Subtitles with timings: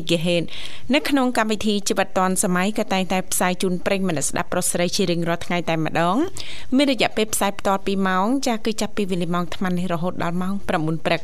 [0.00, 0.44] MHz
[0.94, 6.16] នៅក្នុងកម្មវិធីជីវិតឌွန်សម័យក៏តែងតែផ្សាយជូនប្រិយមិត្តស្ដាប់ប្រុសស្រីជារៀងរាល់ថ្ងៃតែម្ដង
[6.76, 11.20] មានរយៈពេលផ្សាយបន្ត2ម៉ោងចាស់គឺចាប់ពីវេលាម៉ោង8:00នេះរហូតដល់ម៉ោង9:00ព្រឹក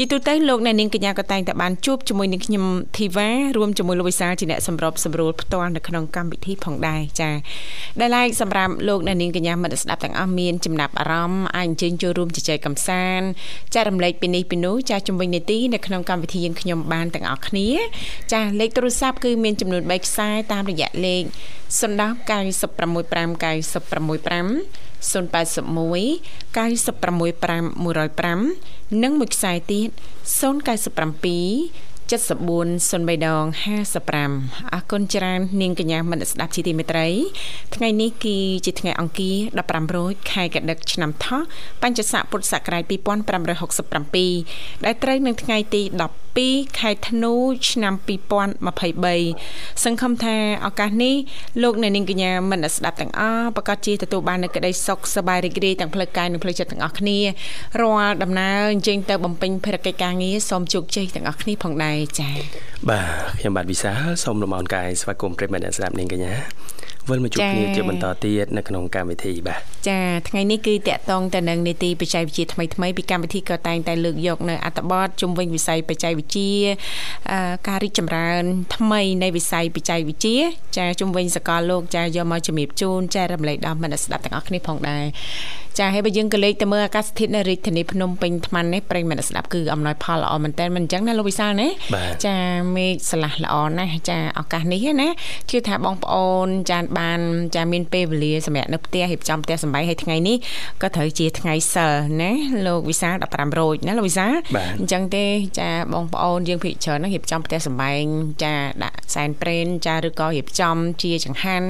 [0.00, 2.64] ជាទូទៅលោកអ្នកនាងកញ្ញាក៏តែងតែបានជួបជាមួយនឹងខ្ញុំ
[2.96, 7.34] ធីវ៉ារួមជាមួយលោកវិសាលជាអ្នកសម្របសម្រួលផ្ទាល់នៅក្នុងកម្មវិធីផងដែរចា៎
[8.00, 13.26] ដែលឡែកសម្រាប់លោកអ្នកនាងកញ្ញាមិត្តស្ដាប់ទាំងអស់មានចំណាប់អារម្មណ៍អាចអញ្ជើញចូលរួមជជែកកម្សាន្ត
[13.74, 17.68] ចែករំលែកពីនេះពីនោះចា៎ជំវិញនីតិនៅក្នុងកម្មវិធីយើងខ្ញុំបានទាំងអស់គ្នា
[18.32, 21.22] ចា៎លេខទូរស័ព្ទគឺមានចំនួន3ខ្សែតាមរយៈលេខ
[21.68, 26.20] 010 965 965 081
[26.56, 29.88] 965 105និងមួយខ្សែទៀត
[30.40, 33.44] 097 7403ដង
[34.06, 37.06] 55អរគុណច្រើននាងកញ្ញាមិត្តស្ដាប់ជីទីមេត្រី
[37.74, 39.36] ថ្ងៃនេះគឺជាថ្ងៃអង្គារ
[39.68, 41.42] 15រោចខែកដិកឆ្នាំថោះ
[41.82, 45.82] បញ្ញស័កពុទ្ធសករាជ2567ដែលត្រូវនឹងថ្ងៃទី
[46.38, 47.34] 12ខែធ្នូ
[47.70, 47.94] ឆ្នាំ
[48.68, 50.36] 2023សង្ឃឹមថា
[50.66, 51.14] ឱកាសនេះ
[51.62, 57.18] លោកអ្នកនាងកញ្ញាមិត្តស្ដាប់ទាំងអស់ប្រកាសជាទទួលបាននូវក្តីសុខសប្បាយរីករាយទាំងផ្លូវកាយនិងផ្លូវចិត្តទាំងអស់គ្នា
[57.80, 62.36] រាល់ដំណើរអញ្ជើញទៅបំពេញភារកិច្ចការងារសូមជោគជ័យទាំងអស់គ្នាផងដែរចា៎
[62.88, 63.06] បាទ
[63.38, 66.34] ខ្ញុំបាទវិសាលសូមលំអរកាយស្វាគមន៍ប្រិមត្តអ្នកស្ដាប់នាងកញ្ញា
[67.08, 76.50] វិលមកជួបគ្នាជាបន្តទៀតនៅក្នុងកម្មវិធីបាទចាថ្ងៃនេះគឺតកតងទៅនឹងនីតិបច្ចេកវិទ្យាថ្មីថ្មីពីកម្មវិធីក៏តែងតែលើកយកនៅអត្ថបទជំវិញវិស័យបច្ចេកវិទ្យា
[77.68, 78.42] ការរីកចម្រើន
[78.76, 80.38] ថ្មីនៃវិស័យបច្ចេកវិទ្យា
[80.78, 85.04] ចាជំវិញសកលលោកចាយកមកជំរាបជូនចែករំលែកដល់មិត្តស្ដាប់ទាំងអស់គ្នាផងដែរ
[85.78, 91.68] ចាហើយបើយើងក៏លេខទៅមើលអាកាសធាតុនៅរាជធានីភ្នំពេញថ្មនេះប្រិយមិត្តស្ដាប់គឺអំណោយផលល្អមែនតើមិនអញ្ចឹងណាលោកវិសាលណា
[92.26, 92.36] ចា
[92.76, 95.08] មេឃស្រឡះល្អណាស់ចាឱកាសនេះណា
[95.50, 97.20] ជឿថាបងប្អូនចាបាន
[97.56, 100.36] ចាមានពេលវេលាសម្រាប់នៅផ្ទះរៀបចំផ្ទះសម្បែងហើយថ្ងៃនេះ
[100.82, 102.30] ក៏ត្រូវជាថ្ងៃសិលណា
[102.66, 104.34] លោកវិសាល15រោចណាលោកវិសាល
[104.78, 105.24] អញ្ចឹងទេ
[105.60, 108.02] ចាបងប្អូនយើងភិកច្រើនណារៀបចំផ្ទះសម្បែង
[108.42, 111.68] ចាដាក់សែនព្រេនចាឬក៏រៀបចំជាចង្ហាន់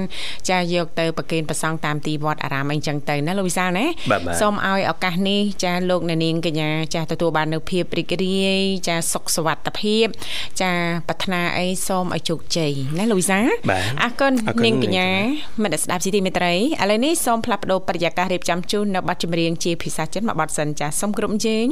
[0.49, 3.85] ចាយកទៅប្រគេនប្រសង់តាមទីវត្តអារាមអីចឹងទៅណាលោកវិសាលណា
[4.41, 10.05] សូមឲ្យឱកាសនេះចាលោកអ្នកនាងកញ្ញាចាទទួលបាននៅភាពរីករាយចាសុខសុវត្ថិភាព
[10.61, 10.71] ចា
[11.07, 13.39] ប្រាថ្នាអីសូមឲ្យជោគជ័យណាលូវីសា
[14.03, 14.33] អរគុណ
[14.65, 14.98] នាងកញ្ញា
[15.61, 21.67] មិត្តស្ដាប់ស៊ីទីមេត្រីឥឡូវនេះសូមផ្លាស់ប្ដូរបរិយាកាសរៀបចំជូននៅប័ណ្ណចម្រៀងជាភាសាចិនមួយប័ណ្ណសិនចាសូមគ្រប់ជេង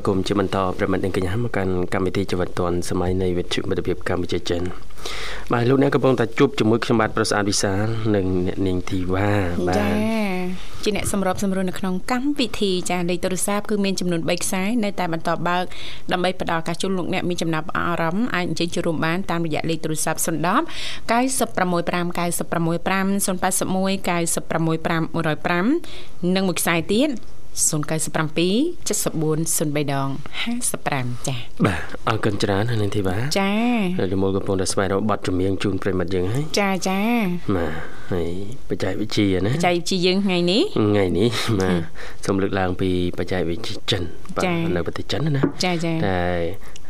[0.00, 4.62] ស្វាគមន៍ជាបន្តប្រិមត្តនិងកញ្ញាមកកាន់កម្មវិធីជីវិតឌွန်សម័យនៃវិទ្យុមិត្តភាពកម្ពុជាចិន
[5.52, 9.30] បាទលោកអ្នកកំពុងតែជួបជាមួយខ្ញុំបាទប្រសាទវិសាលនិងអ្នកនាងធីវ៉ា
[9.68, 9.94] បាចាទ
[10.84, 15.64] ជាអ្នកសម្របសម្រួលនៅក្នុងកម្មវិធីចាលេខទូរស័ព្ទគឺមានចំនួន3ខ្សែនៅតែបន្តបើក
[16.12, 20.24] ដើម្បីផ្ដល់ឱកាសជូនលោកអ្នកមានចំណាប់អារម្មណ៍អាចអញ្ជើញចូលរួមបានតាមរយៈលេខទូរស័ព្ទ010
[21.10, 27.10] 965 965 081 965 105និងមួយខ្សែទៀត
[27.54, 30.08] 097 74 03ដង
[30.68, 31.36] 55ចា
[31.66, 33.50] បាទអរគុណច្រើនហើយនាងធីវ៉ាចា
[33.98, 37.00] ហើយលមូលកំពុងតែស្វែងរកបទចម្រៀងជូនប្រិមត្តយើងហើយចាចា
[37.56, 37.72] បាទ
[38.12, 38.30] ហើយ
[38.68, 41.28] បច្ចេកវិទ្យាណាបច្ចេកវិទ្យាយើងថ្ងៃនេះថ្ងៃនេះ
[41.60, 41.80] បាទ
[42.26, 44.02] សូមលើកឡើងពីបច្ចេកវិទ្យាចិន
[44.36, 46.20] បាទចា៎នៅប្រទេសចិនណាចាចាតែ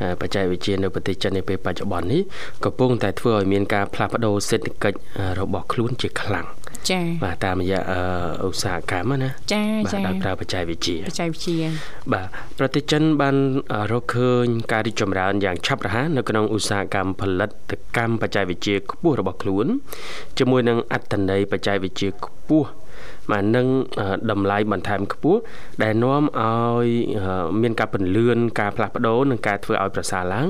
[0.00, 2.22] អឺបច្ចេកវិទ្យានៅប្រទេសចិននាពេលបច្ចុប្បន្ននេះ
[2.64, 6.46] កំពុងតែធ្វើឲ្យមានការផ្លាស់ប្ដូរសេដ្ឋកិច្ចអឺរបស់ខ្លួនជាខ្លាំង
[6.92, 8.00] ចាបាទតាមរយៈអឺ
[8.46, 11.68] ឧស្សាហកម្មណាចាបាទចាដោយប្រើបច្ចេកវិទ្យាបច្ចេកវិទ្យា
[12.12, 12.26] បាទ
[12.58, 13.36] ប្រទេសចិនបាន
[13.72, 17.50] អឺរកឃើញការរីកចម្រើនយ៉ាងឆាប់រហ័សនៅក្នុងឧស្សាហកម្មផលិត
[17.96, 19.66] កម្មបច្ចេកវិទ្យាខ្ពស់របស់ខ្លួន
[20.38, 22.68] ជាមួយនឹងអត្តន័យបច្ចេកវិទ្យាខ្ពស់
[23.30, 23.66] បាទនឹង
[24.00, 25.38] អឺតម្លៃបន្ថែមខ្ពស់
[25.82, 26.86] ដែលនាំឲ្យ
[27.20, 30.46] អឺមានការពន្លឿនការផ្លាស់ប្ដូរនិងការធ្វើឲ្យប្រសើរឡើង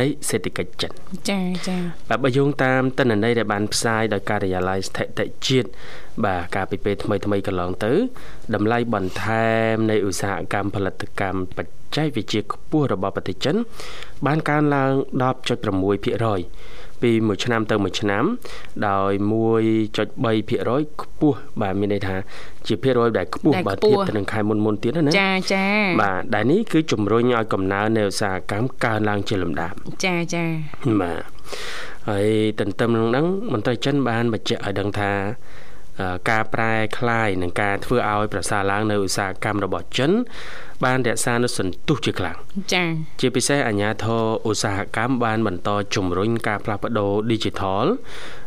[0.00, 0.92] នៃសេដ្ឋកិច្ចចិន
[1.30, 1.76] ចាចា
[2.08, 5.68] បាទបើយោងតាមតនន័យដែលបានផ្សាយដោយការិយាល័យស្ថិតិជាតិ
[6.24, 7.92] បាទកាលពីពេលថ្មីថ្មីកន្លងទៅ
[8.54, 13.56] តម្លៃបន្ថែមនៃឧស្សាហកម្មផលិតកម្មបច្ចេកវិទ្យាខ្ពស់របស់ប្រទេសចិន
[14.26, 14.92] បានកើនឡើង
[15.28, 18.24] 10.6% ពីមួយឆ្នាំទៅមួយឆ្នាំ
[18.88, 19.12] ដោយ
[20.06, 22.16] 1.3%ខ្ពស់បាទមានន័យថា
[22.66, 25.64] ជាភាគរយដែលខ្ពស់ដែលបើខ្ពស់ធៀបទៅនឹងខែមុនមុនៗទៀតណាណាចាចា
[26.02, 30.44] បាទដែលនេះគឺជំរុញឲ្យកំណើននៃឧស្សាហកម្មកើនឡើងជាលំដាប់ចាចា
[31.02, 31.22] បាទ
[32.08, 32.28] ហើយ
[32.60, 35.67] ទន្ទឹមនឹងហ្នឹងមន្ត្រីចិនបានបញ្ជាក់ឲ្យដឹងថាអឺ
[36.29, 40.11] ការប្រែคลายនិងការធ្វើឲ្យប្រសើរឡើងនៅឧស្សាហកម្មរបស់ចិន
[40.85, 42.37] បានរក្សានូវសន្ទុះជាខ្លាំង
[42.73, 42.83] ចា
[43.21, 47.85] ជាពិសេសអាជ្ញាធរឧស្សាហកម្មបានបន្តជំរុញការផ្លាស់ប្ដូរ Digital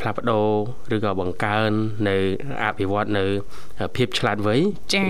[0.00, 0.46] ផ្លាស់ប្ដូរ
[0.94, 1.70] ឬក៏បង្កើន
[2.08, 2.16] នៅ
[2.64, 3.24] អភិវឌ្ឍនៅ
[3.96, 4.56] ភាពឆ្លាតវៃ
[4.94, 5.04] គឺ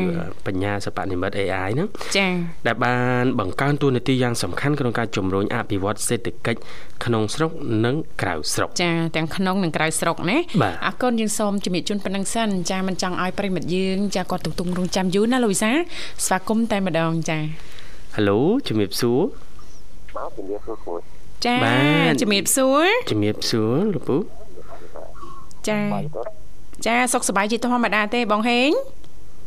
[0.46, 2.28] បញ្ញាសិប្បនិម្មិត AI ហ្នឹងចា
[2.66, 6.60] ដែលបានបង្កើនតួនាទីយ៉ាងសំខាន់ក្នុងការជំរុញអភិវឌ្ឍសេដ្ឋកិច្ច
[7.04, 7.50] ក្នុងស្រុក
[7.84, 15.70] និងក្រៅស្រុកចាទាំងក្នុងនិងក្រៅស្រុកណាបាទអរគុណយើងសូមជំរាបជូនប៉ុណ្ណឹងសិនចាមិនចង់ឲ្យប្រិមិត្តយើងចាគាត់ទន្ទឹងរង់ចាំយូរណាលោកវិសា
[16.26, 17.38] ស្វាគមន៍តែម្ដងចា
[18.16, 19.20] ហៅឡូជំរាបសួរ
[20.16, 21.11] បាទជំរាបសួរគ្រូ
[21.46, 21.76] ចាបា
[22.10, 24.16] ទជំរាបសួរជំរាបសួរលោកពូ
[25.68, 26.30] ចាបាទគាត់
[26.86, 28.70] ចាសុខសប្បាយជាធម្មតាទេបងហេង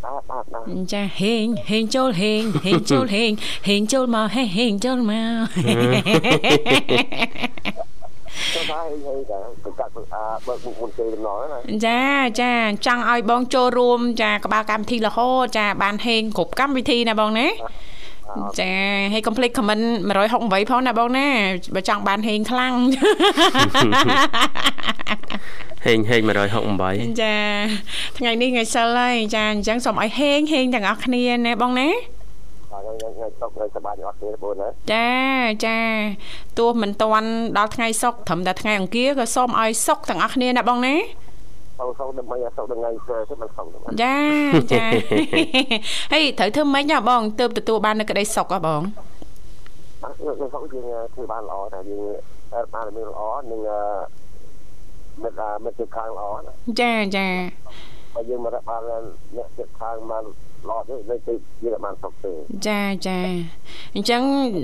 [0.06, 3.32] បាទបាទបាទចាហេងហេងចូលហេងហេងចូលហេង
[3.68, 5.46] ហេងចូលមកហេហេងចូលមក
[8.54, 12.02] ចូលថាហេហេតាប្រកាសអាបើកមុខមុនគេដំណងណាចា
[12.42, 12.54] ចា
[12.86, 17.48] ចង់ឲ្យបងចូលរួម ចាក្បាលកម្មវិធីរហូតចាបានហេងគ្រប់កម្មវិធីណាបងណា
[18.60, 18.74] ចា
[19.13, 19.86] ហើយកុំភ្លេច comment
[20.27, 21.27] 168ផងណាបងណា
[21.75, 22.74] បើចង់បានហេងខ្លាំង
[25.86, 26.22] ហេងហេង
[26.70, 27.36] 168ចា
[28.18, 31.89] ថ្ងៃនេះថ្ងៃសិលហើយចាអញ្ចឹងសូមឲ្យហេងហេងទាំងអស់គ្នាណាបងណា
[32.70, 35.10] ថ្ងៃថ្ងៃសុកថ្ងៃសប្បាយទាំងអស់គ្នាបងណាចា
[35.65, 35.80] ចា
[36.60, 40.96] ទោះមិនតាន់ដល់ថ្ងៃសុក្រត្រឹមតែថ្ងៃអង្គារក៏សូមឲ្យសុខទាំងអស់គ្នាណាបងណា
[41.77, 44.15] សុកសុកដើម្បីសុកថ្ងៃស្អែកទៅមិនសុកទេចា
[44.74, 44.86] ចា
[46.12, 48.82] ហេត្រូវធ្វើម៉េចណាបងទើបទទួលបាននៅក្តីសុខហ៎បង
[50.25, 53.62] យើងសុកយើងធ្វើបានល្អតែយើងបានមានល្អនឹង
[55.24, 56.51] មិត្តមិត្តជិតខាងល្អណា
[56.82, 57.27] ចាចា
[58.13, 58.82] បើយើងមកបាន
[59.38, 60.24] អ្នកជិតខាងបាន
[60.70, 62.32] ល្អទេនៅទីយើងបានសុកទេ
[62.67, 63.20] ចាចា
[63.96, 64.22] អញ្ចឹង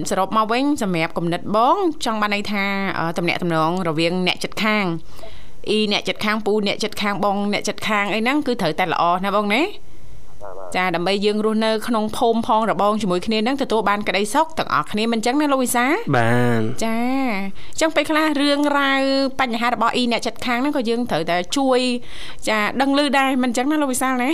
[0.10, 2.64] សរុបមកវិញសម្រាប់គំនិតបង ចង់បានន័យថា
[3.00, 4.86] អឺតំណាក់តំណងរវាងអ្នកចិត្តខាង
[5.70, 9.91] អ៊ីអ្នកចិត្តខាងពូអ្នកចិត្តខាងបងអ្នកចិត្តខាងអីហ្នឹងគឺត្រូវតែល្អណាបងណាបាទបាទ
[10.76, 15.86] ចាដើម្បីយើងរស់នៅក្នុងភូមិផងរបងជាមួយគ្នានឹងទទួលបានក្តីសុខទាំងអស់គ្នាមិនអញ្ចឹងណាលោកវិសា
[16.18, 16.98] បានចា
[17.74, 19.02] អញ្ចឹងពេលខ្លះរឿងរ៉ាវ
[19.42, 21.80] បញ្ហារបស់អ៊ីអ្នកចិត្តខាងហ្នឹងក៏យើងត្រូវតែជួយ
[22.50, 24.30] ចាដឹងឮដែរមិនអញ្ចឹងណាលោកវិសាលណា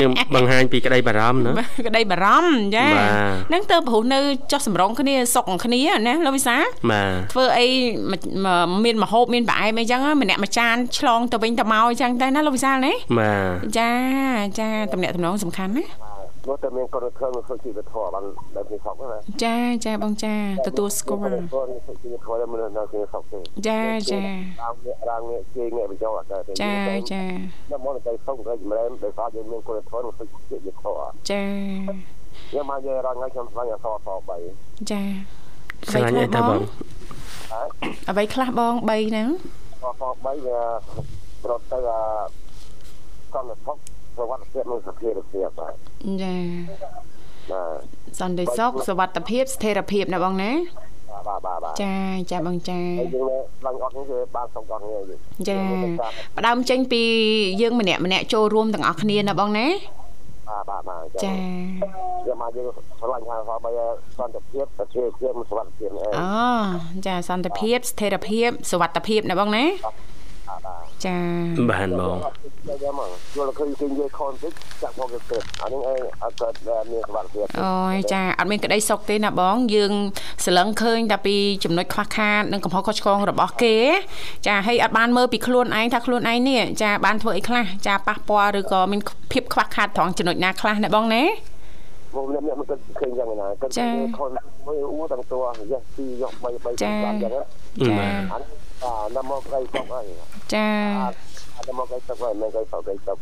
[0.00, 1.52] យើងបង្ហាញពីក្តីបារម្ភណា
[1.86, 4.18] ក្តីបារម្ភចាបាទហ្នឹងទៅព្រោះនៅ
[4.52, 6.56] ចោះសម្រងគ្នាសុកគ្នាណាលោកវិសា
[6.90, 7.66] បាទធ្វើអី
[8.44, 8.46] ម
[8.84, 13.32] មានមហូបមានប្រអែមអីចឹងម្នាក់មួយចានឆ្លងទៅវិញទៅមកអញ្ចឹងតែណាលោកវិសាលណាបា
[13.65, 13.92] ទចា
[14.60, 15.84] ចាតំណាក់តំណងសំខាន់ណា
[16.48, 18.24] នោះតែមានកូនធំសុខជីវធម៌បាន
[18.56, 20.34] ដល់ទីសុកណាចាចាបងចា
[20.66, 26.74] ទទួលស្គាល់កូនសុខជីវធម៌មិននៅទីសុកទេចាចារាងនេះរាងនេះជាងាកបញ្ចុះអត់ទេចា
[27.12, 27.22] ចា
[27.70, 31.44] ដល់មកទៅសុកទៅចម្លែមដោយសារយើងមានកូនធំសុខជីវធម៌ចា
[32.54, 34.08] យើងមកយើងរងថ្ងៃខ្ញុំស្វែងអសអស
[34.48, 35.02] 3ចា
[35.90, 36.60] ស្លាញ់អីទៅបង
[38.08, 39.28] អ្វីខ្លះបង3ហ្នឹង
[39.84, 40.60] អស3វា
[41.44, 41.78] ប្រត់ទៅ
[43.36, 43.76] សន្តិសុខ
[44.16, 45.74] ប្រវត្តិភាពនិងសភាភាពបាទ
[46.22, 46.34] ចា
[47.50, 50.50] បាទសន្តិសុខសុវត្ថិភាពស្ថិរភាពណាបងណា
[51.28, 51.94] បាទបាទបាទចា
[52.32, 53.26] ចាបងចាហើយយើង
[53.66, 55.56] ឡើងអត់នេះគឺបានសុខអត់នេះយើងចា
[56.36, 57.02] ផ្ដើមចេញពី
[57.60, 59.66] យើងម្នាក់ម្នាក់ចូលរួមទាំងអស់គ្នាណាបងណា
[60.48, 61.34] បាទបាទបាទចា
[62.26, 62.68] យើងមកយើង
[63.00, 63.70] ឆ្លាញ់ថាបើ
[64.18, 70.15] សន្តិភាពសភាភាពសុវត្ថិភាពអីអូចាសន្តិភាពស្ថិរភាពសុវត្ថិភាពណាបងណាបាទបាទ
[71.04, 71.18] ចា
[71.70, 72.16] បានបង
[72.82, 76.54] ចាំមកយល់ឃើញគេនិយាយខនតិចចាក់មកគេទៅអានេះអីអត់កើត
[76.90, 79.92] មានសុវត្ថិភាពអូយចាអត់មានក្តីសុខទេណាបង យើង
[80.46, 83.76] សលឹងឃើញតែពីចំណុចខ្វះខាតនិងកំហុសខុសឆ្គងរបស់គេ
[84.46, 89.00] ចាហើយអត់បានមើលពីខ្លួនឯងថាខ្លួនឯងនេះចាបានធ្វើអីខ្លះចាប៉ះពាល់ឬក៏មាន
[89.32, 91.22] ភាពខ្វះខាតត្រង់ចំណុចណាខ្លះណាបងណា
[92.16, 93.70] មកអ្នកអ្នកមិនគិតឃើញយ៉ាងណាគិត
[94.18, 94.30] ខន
[94.66, 95.40] មួយអ៊ូទាំងតួ
[95.72, 97.42] យកពីយក3 3 5យ៉ាងហ្នឹង
[97.86, 97.96] ចា
[98.32, 98.65] អា
[99.16, 100.04] ណាមកដៃសុកហើយ
[100.54, 100.68] ចា
[101.56, 103.18] អាណាមកដៃសុកហើយមិនដៃសុកដៃសុក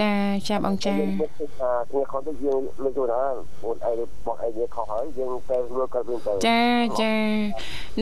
[0.00, 0.10] ចា
[0.48, 3.22] ចាបងចាយើងមកថាគ្នាខនទៅយើងលើកទៅណា
[3.62, 6.62] បងឯងបងឯងខុសហើយយើងទៅលើកកើតវិញទៅចា
[7.00, 7.14] ចា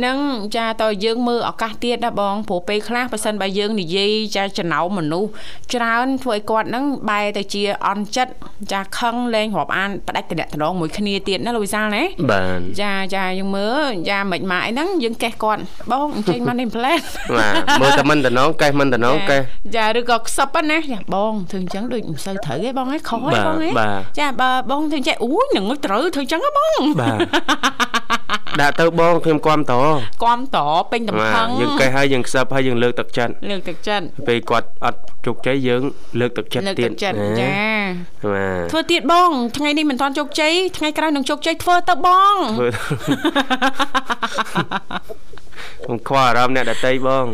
[0.05, 0.19] នឹង
[0.57, 5.31] ចាតើយើងមើលឱកាសទៀតណាបងព្រោះពេលខ្លះបើសិនបើយើងនិយាយចាចំណោមមនុស្ស
[5.75, 8.33] ច្រើនធ្វើឲ្យគាត់ហ្នឹងបែរទៅជាអន់ចិត្ត
[8.73, 15.61] ចាខឹងលែងរាប់អានផ្ដាច់តំណងមួយគ្នាទៀតណាលោកវិសាលណាបានចាចាយើងមើលចាមិនម៉ាអីហ្នឹងយើងកេះគាត់
[15.91, 17.01] បងអញ្ចឹងមកនេះផ្លែត
[17.39, 19.41] បាទមើលតែមិនតំណងកេះមិនតំណងកេះ
[19.77, 27.19] ចាឬក៏ខ្សឹបណាចាបងធ្វើអញ្ចឹងដូចមិនសូវត្រូវទេបងឯងខុសទេបងឯងបាទចាបើបងធ្វើអញ្ចឹងអូយនឹងត្រូវធ្វើអញ្ចឹងហ៎បងបាទ
[28.61, 29.75] ដាក់ទៅបងខ្ញុំគាំត
[30.25, 30.59] គាំត
[30.93, 35.83] ពេញតំបាផឹងទយើងកេះហើយយើងខ្សឹបហើយយើងលើកទឹកចិត្តលើកទឹកចិត្តពេលគាត់អត់ជោគជ័យយើង
[36.21, 37.51] លើកទឹកចិត្តលើកទៀទឹកតចិត្តណាចា
[38.33, 42.69] បាទធ្វើទៀតបង ថ្ងៃនេះមិនទាន់ជោគជ័យថ្ងៃក្រោយនឹងជោគជ័យធ្វើទៅបងធ្វើ
[45.85, 47.27] ខ្ញុំខ្វល់អារម្មណ៍អ្នកដតីបង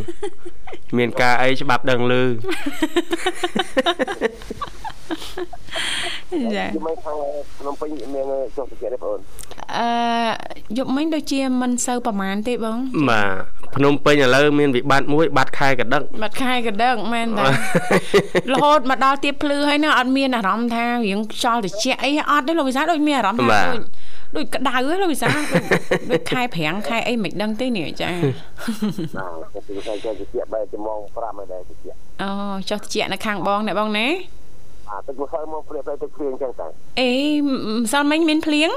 [0.98, 2.14] មានការអីច្បាប់ដឹងឮ
[6.56, 7.16] ចាយមិនខាង
[7.58, 9.18] ភ្នំពេញមានចុះតិចទេបង
[9.76, 9.88] អឺ
[10.78, 12.78] យប់មិញដូចជាមិនសូវប្រហែលទេបង
[13.10, 17.44] បាទភ្នំពេញឥឡូវមានវិបត្តិមួយបាត់ខែកដឹកបាត់ខែកដឹកមែនតា
[18.52, 23.80] រហូតមកដល់ទៀបភ្លឺហើយណាអត់មានអារម្មណ៍ថារៀងខ្យល់ត្រជាក់អីអត់ទេលោកវិសាលដូចមានអារម្មណ៍ថាដូច
[24.36, 25.64] ដូចក្តៅហ៎លោកវិសាលដូច
[26.10, 28.10] ដូចខែប្រាំងខែអីមិនដឹងទេនេះចា
[29.18, 31.78] បាទគឺគេចេះតិចបែរចំង5ហើយដែរតិច
[32.22, 32.30] អូ
[32.70, 34.06] ចុះត្រជាក់នៅខាងបងណាបងណា
[34.90, 36.66] អាទឹកមកហើយមកព្រាបទៅទឹកព្រៀងចឹងតែ
[37.00, 37.10] អេ
[37.44, 38.70] ម្សិលមិញមានភ្លៀង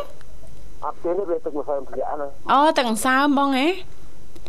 [0.86, 3.68] អត់ទេវាទឹកមកហើយព្រាណាអូទាំងសើមបងហ៎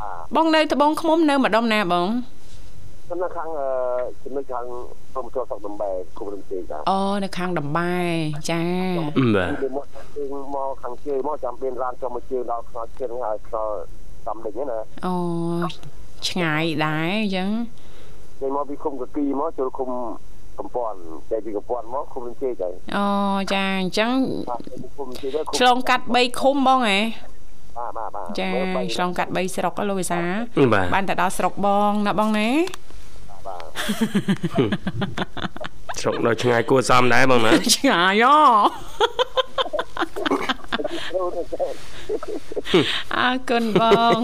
[0.02, 2.08] អាបងនៅត្បូងឃ្មុំនៅម្ដុំណាបង
[3.08, 3.48] សំនៅខាង
[4.22, 4.64] ចំណុចខាង
[5.14, 7.94] ព្រមចូលស្រុកដំបែគុំរំជើងតាអូនៅខាងដំបែ
[8.50, 8.62] ចា
[8.98, 13.72] បាទពីមកជើងមកខាងជើងមកចាំមានរានចុះមកជើងដល់ខ្នល់ជើងហើយខ្នល់
[14.26, 15.14] តំដេញណាអូ
[16.28, 17.48] ឆ្ងាយដែរអញ្ចឹង
[18.40, 19.90] ចេញមកពីគុំកគីមកចូលគុំ
[20.58, 20.98] កំពន់
[21.30, 23.06] ចេញពីកំពន់មកឃុំលំជេកហើយអូ
[23.54, 24.12] ចាអញ្ចឹង
[24.50, 24.60] បាទ
[24.96, 26.98] ឃុំលំជេកទៅឃុំឆ្លងកាត់3ឃុំបងហ៎
[27.78, 30.20] បាទបាទបាទចាមើលបីឆ្លងកាត់3ស្រុកលោកវិសា
[30.74, 32.48] បាទបានទៅដល់ស្រុកបងណាបងណា
[33.46, 33.64] បាទ
[36.00, 38.36] ស្រុកនៅឆ្ងាយគួរសមដែរបងណាឆ្ងាយអូ
[43.16, 43.82] អើគុណប
[44.16, 44.18] ង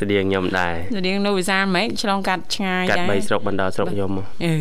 [0.00, 4.52] ស្តៀងខ្ញុំដែរស្តៀងលោកវិសាមិនឆ្លងកាត់ឆ្ងាយកាត់ដែរ3ស្រុកបណ្ដោស្រុកខ្ញុំមកអេ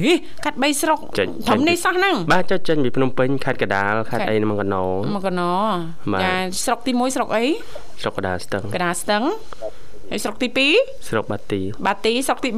[0.46, 4.84] កាត់3ស្រុកចេញធំនេះសោះហ្នឹងបាទចុចចេញពីភ្នំពេញខេត្តកដាលខេត្តខេត្តអីមកកណោ
[5.16, 5.54] មកកណោ
[6.14, 6.34] បាទចា
[6.66, 7.46] ស្រុកទី1ស្រុកអី
[8.02, 9.24] ស្រុកកដាលស្ទឹងកដាស្ទឹង
[10.14, 10.70] ហើយស្រុកទី
[11.08, 12.50] ស្រុកបាទី2បាទីស្រុកទី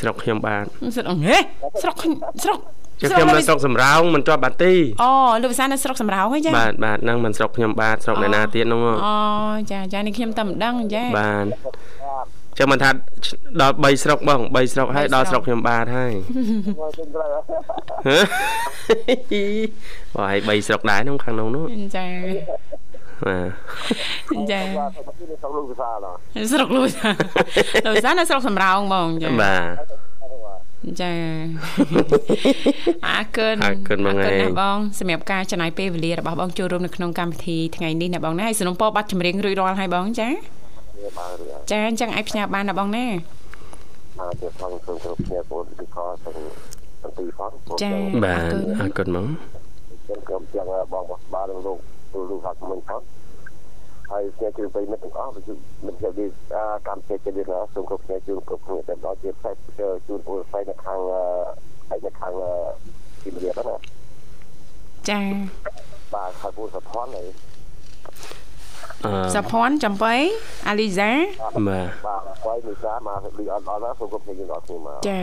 [0.00, 1.36] ស្រុកខ្ញុំបាទ3ស្រុកហេ
[1.82, 1.96] ស្រុក
[2.44, 2.58] ស្រុក
[3.00, 5.10] ចុះខ្ញុំនៅស្រុកសំរោងមិនជាប់បាទីអូ
[5.42, 9.14] លោកវិសានៅស្រុកសំរោងហីចាបាទបាទហ្នឹងមិនស្រុកខ្ញុំបាទស្រុកអ្នកណាទៀតហ្នឹងហ៎អូ
[9.72, 11.46] ចាចានេះខ្ញុំតែមិនដឹងចាបាទ
[12.58, 12.90] ចឹងមិនថា
[13.60, 16.12] ដល់3ស្រុកបង3ស្រុកហើយដល់ស្រុកខ្ញុំបាទហើយ
[16.80, 17.40] មកជិះត្រូវហ៎
[20.16, 21.64] បាទហើយ3ស្រុកដែរក្នុងខាងនោះនោះ
[21.96, 22.06] ចា
[23.24, 23.38] បា
[24.38, 26.06] ទចាបាទទៅទីនេះសងលោកវិសាល
[26.52, 27.08] ស្រុកលោកវិសា
[27.84, 31.12] លោកវិសានៅស្រុកសំរោងបងចាបាទចា
[33.06, 40.28] អរគុណអរគុណបងអរគុណឯងណាស់បងសម្រាប់ការចំណាយពេលវេលារបស់បងចូលរួមនៅក្នុងកម្មវិធីថ្ងៃនេះណាបងណាហើយสนុំពរបាត់ចម្រៀងរួចរាល់ហើយបងចា
[41.18, 43.06] បាទរៀងចាអញ្ចឹងឲ្យផ្ញើបានណាបងណា
[44.18, 46.36] បាទជាផងសូមគោរពគ្នាពលវិខទាំង
[47.02, 47.50] ទាំងពីរផង
[47.82, 47.90] ចា
[48.24, 48.42] បាទ
[48.80, 49.26] អរគុណហ្មង
[50.04, 53.02] ខ្ញុំក្រុមទាំងបងបោះបាទនិ ងលោកលោកហាក់មិនផង
[54.10, 55.54] ហើយជាជឿបីមិត្តទាំងអស់វិជ្ជា
[55.86, 56.26] មិនជាវិ
[56.88, 59.54] កម្មជាជានេះសូមគោរពគ្នាជូនគ្រប់គ្នាតែដល់ជាផ្សេង
[60.06, 60.98] ជូនពលផ្សេងនៅខាង
[61.94, 62.32] ឯនៅខាង
[63.22, 63.76] ទីមរៀបណា
[65.08, 65.20] ចា
[66.14, 67.28] បាទខាងពលសភ័នហើយ
[69.04, 70.14] អឺសុភ័ណ្ឌចំបៃ
[70.68, 71.10] អាលីសា
[71.68, 72.15] បាទបាទ
[72.48, 75.18] ហើយមីសាមកលីអត់អត់ណាសូមគោរពគ្នាយើងអត់គ្នាមកចា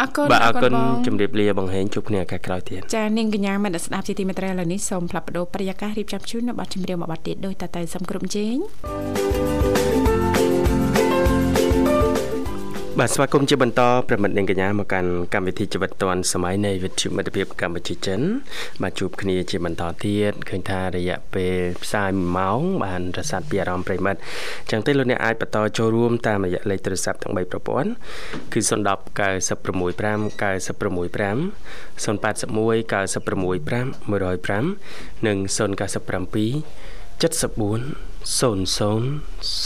[0.00, 8.56] អរគុណបាទអរគុណបងជម្រាបលាបងហេងជួបគ្នាឱកាសក្រោយទៀតចានាងកញ្ញាមនស្ដាប់ជាទីមេត្រីឥឡូវនេះសូមផ្លាប់បដោប្រយាកររៀបចំជូននៅប័ណ្ណចម្រៀងមួយប័ណ្ណទៀតដោយតតែសំគ្រប់ជេង
[13.00, 18.20] បាទស្វាគមន៍ជាបន្តប្រិមិត្តនាងកញ្ញាមកកាន់កម្មវិធីជីវិតឌွန်សម័យនៃវិទ្យុមិត្តភាពកម្ពុជាចិន
[18.82, 24.20] បាទជួបគ្នាជាបន្តទៀតឃើញថារយៈពេលផ្សាយ1ម៉ោងបានរសាត់ពីអារម្មណ៍ប្រិមិត្ត
[24.62, 27.90] អញ្ចឹងទេលោកអ្នកអាចបន្តចូលរួមតាមរយៈលេខទូរស័ព្ទទាំង3ប្រព័ន្ធ
[28.52, 28.70] គឺ010
[29.18, 31.34] 965 965
[32.04, 34.54] 081 965
[35.22, 35.58] 105និង097
[37.20, 37.26] 74
[38.38, 38.64] 00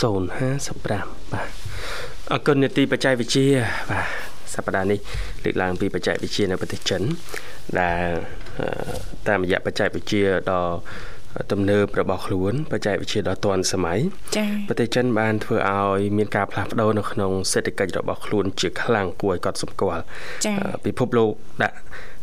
[0.00, 1.67] 055បាទ
[2.32, 3.46] អរគុណនេតិបច្ចេកវិទ្យា
[3.90, 4.06] បាទ
[4.54, 4.98] សប្តាហ៍នេះ
[5.44, 7.02] លើកឡើងពីបច្ចេកវិទ្យានៅប្រទេសចិន
[7.80, 8.08] ដែល
[8.58, 8.66] អឺ
[9.28, 10.62] តាមរយៈបច្ចេកវិទ្យាដ៏
[11.52, 13.98] ទំនើបរបស់ខ្លួន បច្ចេកវិទ្យាដ៏ទាន់សម័យ
[14.36, 20.02] ចាប្រទេសចិនបានធ្វើឲ្យមានការផ្លាស់ប្ដូរនៅក្នុងសេដ្ឋកិច្ចរបស់ខ្លួនជាខ្លាំងគួរឲ្យកត់សម្គាល់
[20.44, 21.30] ចា៎អឺពិភពលោក
[21.62, 21.76] ដាក់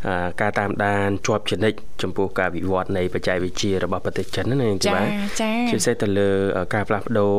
[0.07, 5.07] អឺការតាមដានជាប់ជានិច្ចចំពោះការវិវត្តនៃបច្ចេកវិទ្យារបស់ប្រទេសចិនណានាងទីចាបាទ
[5.41, 6.29] ចាជាពិសេសទៅលើ
[6.73, 7.35] ការផ្លាស់ប្ដូរ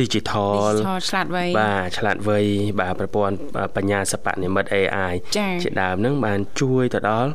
[0.00, 2.38] digital Digital ឆ្លាតវៃបាទឆ្លាតវៃ
[2.80, 3.36] បាទប្រព័ន្ធ
[3.76, 7.30] បញ្ញាសិប្បនិម្មិត AI ចា៎ជាដើមហ្នឹងបានជួយទៅដល់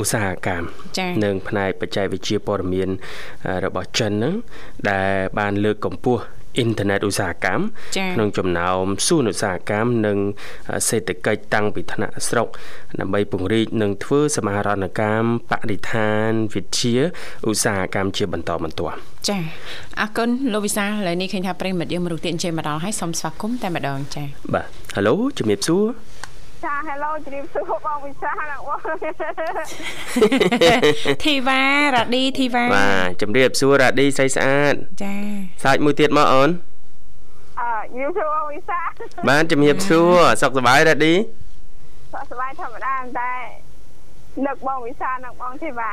[0.00, 0.66] ឧស្សាហកម្ម
[0.98, 2.95] ចា៎និងផ្នែកបច្ចេកវិទ្យាព័ត៌មានអឺ
[3.64, 4.34] របស់ចិនហ្នឹង
[4.90, 6.22] ដែលបានលើកកម្ពស់
[6.58, 7.62] អ៊ីនធឺណិតឧស្សាហកម្ម
[7.96, 10.18] ចា៎ក្នុងចំណោមសួនឧស្សាហកម្មនិង
[10.88, 12.48] សេដ្ឋកិច្ចតាំងពីថ្នាក់ស្រុក
[13.00, 16.96] ដើម្បីពង្រីកនិងធ្វើសមាហរណកម្មបរិស្ថានវិទ្យា
[17.48, 19.38] ឧស្សាហកម្មជាបន្តបន្ទាប់ចា
[20.00, 25.84] អរគុណលោកវិសាលឥឡូវនេះឃើញថាប្រិមិត្តយើងមរុទានជ័យមកដល់ហើយសូមស្វាគមន៍តែម្ដងចាបាទ Halo ជំរាបសួរ
[26.64, 28.78] ចា Hello ជម្រាបសួរបងវិសាលបង
[31.24, 31.62] ធីវ៉ា
[31.94, 35.14] រ៉ាឌីធីវ៉ាបាទជំរាបសួររ៉ាឌីស្រីស្អាតចា
[35.64, 36.50] សាច់មួយទៀតមកអូន
[37.60, 38.88] អឺជម្រាបសួរបងវិសាល
[39.28, 41.14] បាទជំរាបសួរសុខសប្បាយរ៉ាឌី
[42.12, 43.32] សុខសប្បាយធម្មតាតែ
[44.46, 45.92] នឹកបងវិសាលនិងបងធីវ៉ា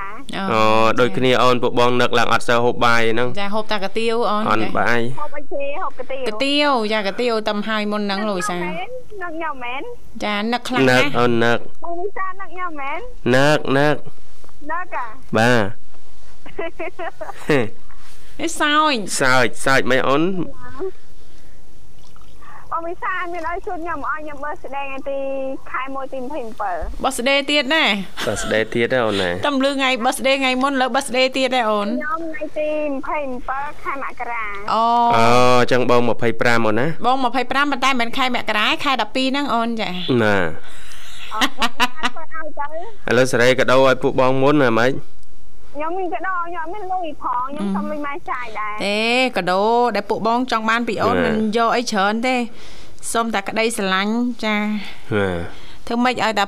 [0.52, 0.62] អូ
[1.00, 8.64] ដូចគ្នាអូនពួកបងនឹកឡើងអត់សូវហូបបាយហ្នឹងចាហូបតាកាទៀវអូនអន់បាយហូបអីទេហូបកាទៀវកាទៀវចាកាទៀវតំហើយមុនហ្នឹងលោកវិសាល
[9.24, 9.82] នឹកញ៉ាំមែន
[10.26, 13.00] ចានឹកខ្លាំងនឹណាកស់អូននឹកបងវិសាលនឹកញ៉ាំមែន
[13.36, 13.96] នឹកនឹក
[14.72, 15.66] នឹកអាបាទ
[18.42, 20.24] អេសោចសើចសើចមិនអូន
[22.74, 25.20] បងវិសាលមានឲ្យជូនខ្ញុំឲ្យខ្ញុំបើស្ដែងថ្ងៃទី
[25.72, 26.20] ខែ1ទី
[26.62, 27.84] 27 birthday ទៀតណា
[28.26, 32.70] បាទស្ដីទៀតណាអូនណាតំលឺថ្ងៃ birthday ថ្ងៃមុនលើ birthday ទៀតដែរអូនខ្ញុំថ្ងៃទី
[33.26, 34.84] 27ខែមករាអូ
[35.18, 35.26] អូ
[35.60, 36.02] អញ្ចឹងបង
[36.34, 39.90] 25អូនណាបង25ប៉ុន្តែមិនមែនខែមករាខែ12ហ្នឹងអូនចា
[40.24, 40.36] ណា
[41.34, 44.92] អត់ធ្វើឲ្យទៅឥឡូវសេរីក៏ដោឲ្យពួកបងមុនណាម៉េច
[45.74, 49.00] ខ្ញុំមានកដោខ្ញុំមានលុយផងខ្ញុំសុំលុយម៉ែចាយដែរទេ
[49.36, 49.64] កាដូ
[49.96, 52.36] ដែលពួកបងចង់បានពីអូនមិនយកអីច្រើនទេ
[53.14, 55.30] សុំតែក្តីស្រឡាញ់ចាណា
[55.88, 56.46] ធ្វើម៉េចឲ្យតែ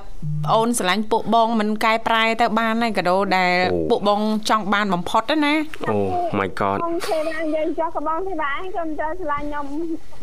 [0.53, 3.53] អូនស្រឡាញ់ពួកបងមិនកែប្រែទៅបានហើយកដោដែល
[3.89, 5.53] ពួកបងចង់បានបំផុតណា
[5.89, 5.95] អូ
[6.39, 9.65] my god បងទេវ៉ាយើងចោះក៏បងទេវ៉ាក៏មិនត្រូវឆ្លាញ់ខ្ញុំ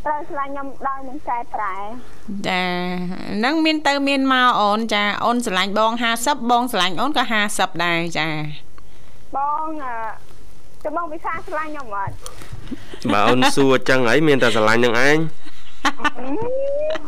[0.05, 1.75] ត្រូវឆ្លាញ់ខ្ញុំដោយនឹងកែប្រែ
[2.49, 2.62] ចា
[3.37, 8.29] ហ្នឹងមានទៅមានមកអូនចាអូនស្រឡាញ់បង50បងស្រឡាញ់អូនក៏50ដែរចា
[9.37, 9.95] បងអឺ
[10.85, 12.12] ទៅបងវិសាឆ្លាញ់ខ្ញុំអត់
[13.12, 15.18] បើអូនសួរចឹងអីមានតែស្រឡាញ់នឹងឯង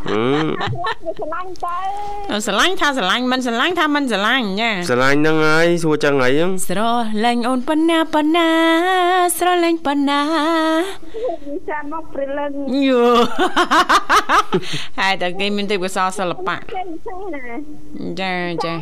[0.09, 0.47] ហឹម
[1.05, 6.81] វាឆ្លាញ់ទៅស្រឡាញ់ថាស្រឡាញ់មិនស្រឡាញ់ថាមិនស្រឡាញ់ចាស្រឡាញ់នឹងហើយសួរចឹងអីហ្នឹងស្រ
[7.25, 8.49] ឡាញ់អូនប៉ុណ្ណាប៉ុណ្ណា
[9.39, 10.21] ស្រឡាញ់ប៉ុណ្ណា
[11.49, 12.51] វិសាមកព្រលឹង
[12.87, 13.03] យូ
[15.01, 17.45] ហើយតែគេមានទេពកោសល្យសិល្បៈគេមិនចេះណា
[18.21, 18.33] ចា
[18.65, 18.75] ចា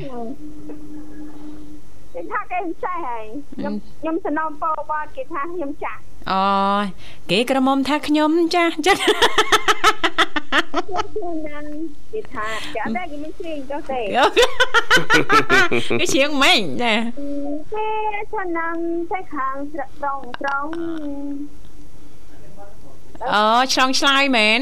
[2.15, 3.25] គេថាគេមិនចេះហើយ
[3.57, 6.43] ខ្ញុំខ្ញុំសំណូមពរបាត់គេថាខ្ញុំចាស់អូ
[6.85, 6.87] យ
[7.31, 11.65] គេក្រមុំថាខ្ញុំចាស់ចាស់ខ្ញុំនឹង
[12.13, 14.01] គេថាគេអត់តែគេមិនជ្រៀងចុះទេ
[16.01, 16.95] គេជាងម៉េចចា
[17.73, 17.87] គេ
[18.33, 18.77] ថានឹង
[19.11, 20.71] តែខាងស្រត្រង់ត្រង់
[23.35, 24.61] អូឆ្លងឆ្លើយមែន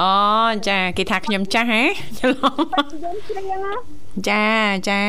[0.00, 0.10] អូ
[0.68, 1.82] ចាគេថាខ្ញុំចាស់ហ៎
[2.18, 2.62] ច្រឡំ
[3.02, 3.74] យើងជ្រៀងណា
[4.28, 4.48] ចា
[4.88, 5.04] ចា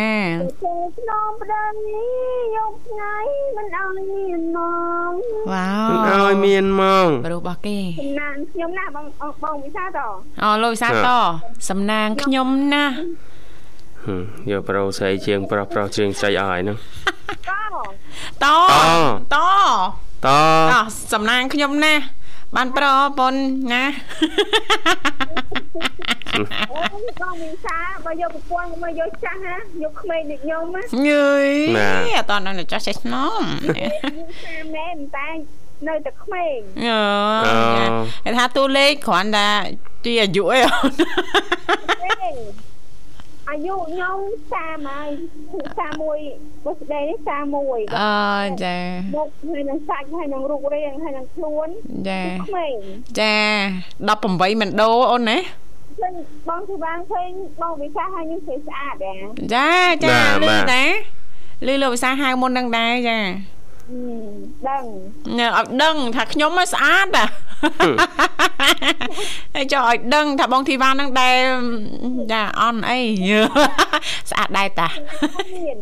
[0.61, 2.13] គេស្នំប្រងនេះ
[2.55, 3.15] យកថ្ងៃ
[3.55, 4.59] មិនអោយមានម
[5.09, 5.13] ក
[5.51, 9.05] វ៉ាមិនវឲ្យមានហ្មងប្រុសរបស់គេចំណានខ្ញុំណាបង
[9.43, 9.99] បងវិសាត
[10.43, 10.93] អូលោកវិសាត
[11.69, 12.95] សំណាងខ្ញុំណាស់
[14.05, 16.77] ហឹមយកប្រូស្រីជាងប្រុសប្រុសជាងស្រីអស់ហើយហ្នឹង
[17.49, 17.63] ក៏
[18.43, 18.45] ត
[19.33, 19.37] តត
[20.71, 22.03] អោះសំណាងខ្ញុំណាស់
[22.55, 22.85] បានប្រ
[23.17, 23.33] ប៉ុន
[23.73, 23.83] ណា
[26.71, 31.47] អូបងវិសាបើយកប្រពន្ធមកយកចាស់ណាយកក្មេងដូចខ្ញុំណាញើយ
[32.17, 35.27] អត់តដល់ចាស់ចេះស្នំយកតាមណែតែ
[35.87, 37.51] នៅតែក្មេងអឺ
[38.25, 39.49] គេថាតួលេខគ្រាន់តែ
[40.05, 40.59] ជាអាយុអី
[43.49, 44.17] អាយុខ្ញុំ
[44.55, 45.09] 30ហើយ
[45.87, 48.77] 31បុស្ដីនេះ31អឺចា
[49.15, 51.67] មុខហើយនឹងសាច់ហើយនឹងរូបរាងហើយនឹងខ្លួន
[52.09, 52.75] ចាក្មេង
[53.19, 53.35] ចា
[53.97, 55.37] 18មិនដូអូនណា
[55.99, 56.13] ឃើញ
[56.47, 57.29] បងធីបានឃើញ
[57.61, 59.69] បងវិសាហើយខ្ញុំស្អាតស្អាតដែរចា
[60.03, 60.83] ចាលឺតា
[61.67, 63.19] លឺលោកវិសាហៅមុននឹងដែរចា
[64.69, 64.83] ដឹង
[65.39, 67.25] ញើអត់ដឹងថាខ្ញុំមកស្អាតអា
[69.55, 71.39] ហើយចុះឲ្យដឹងថាបងធីវ៉ានឹងដែរ
[72.33, 72.99] ចាអន់អី
[74.29, 74.87] ស្អាតដែរតា
[75.55, 75.77] មាន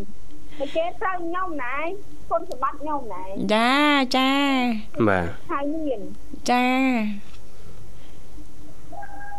[0.59, 1.77] តែគេត្រូវខ្ញុំណែ
[2.31, 3.71] គុណសម្បត្តិខ្ញុំណែចា
[4.15, 4.31] ចា
[5.07, 6.01] បាទហើយមាន
[6.49, 6.65] ចា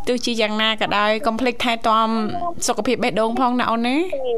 [0.06, 2.08] ទោះជាយ៉ាងណាក៏ដោយកុំភ្លេចថែទាំ
[2.66, 4.34] សុខភាពបេះដូងផងណាអូនណាទេ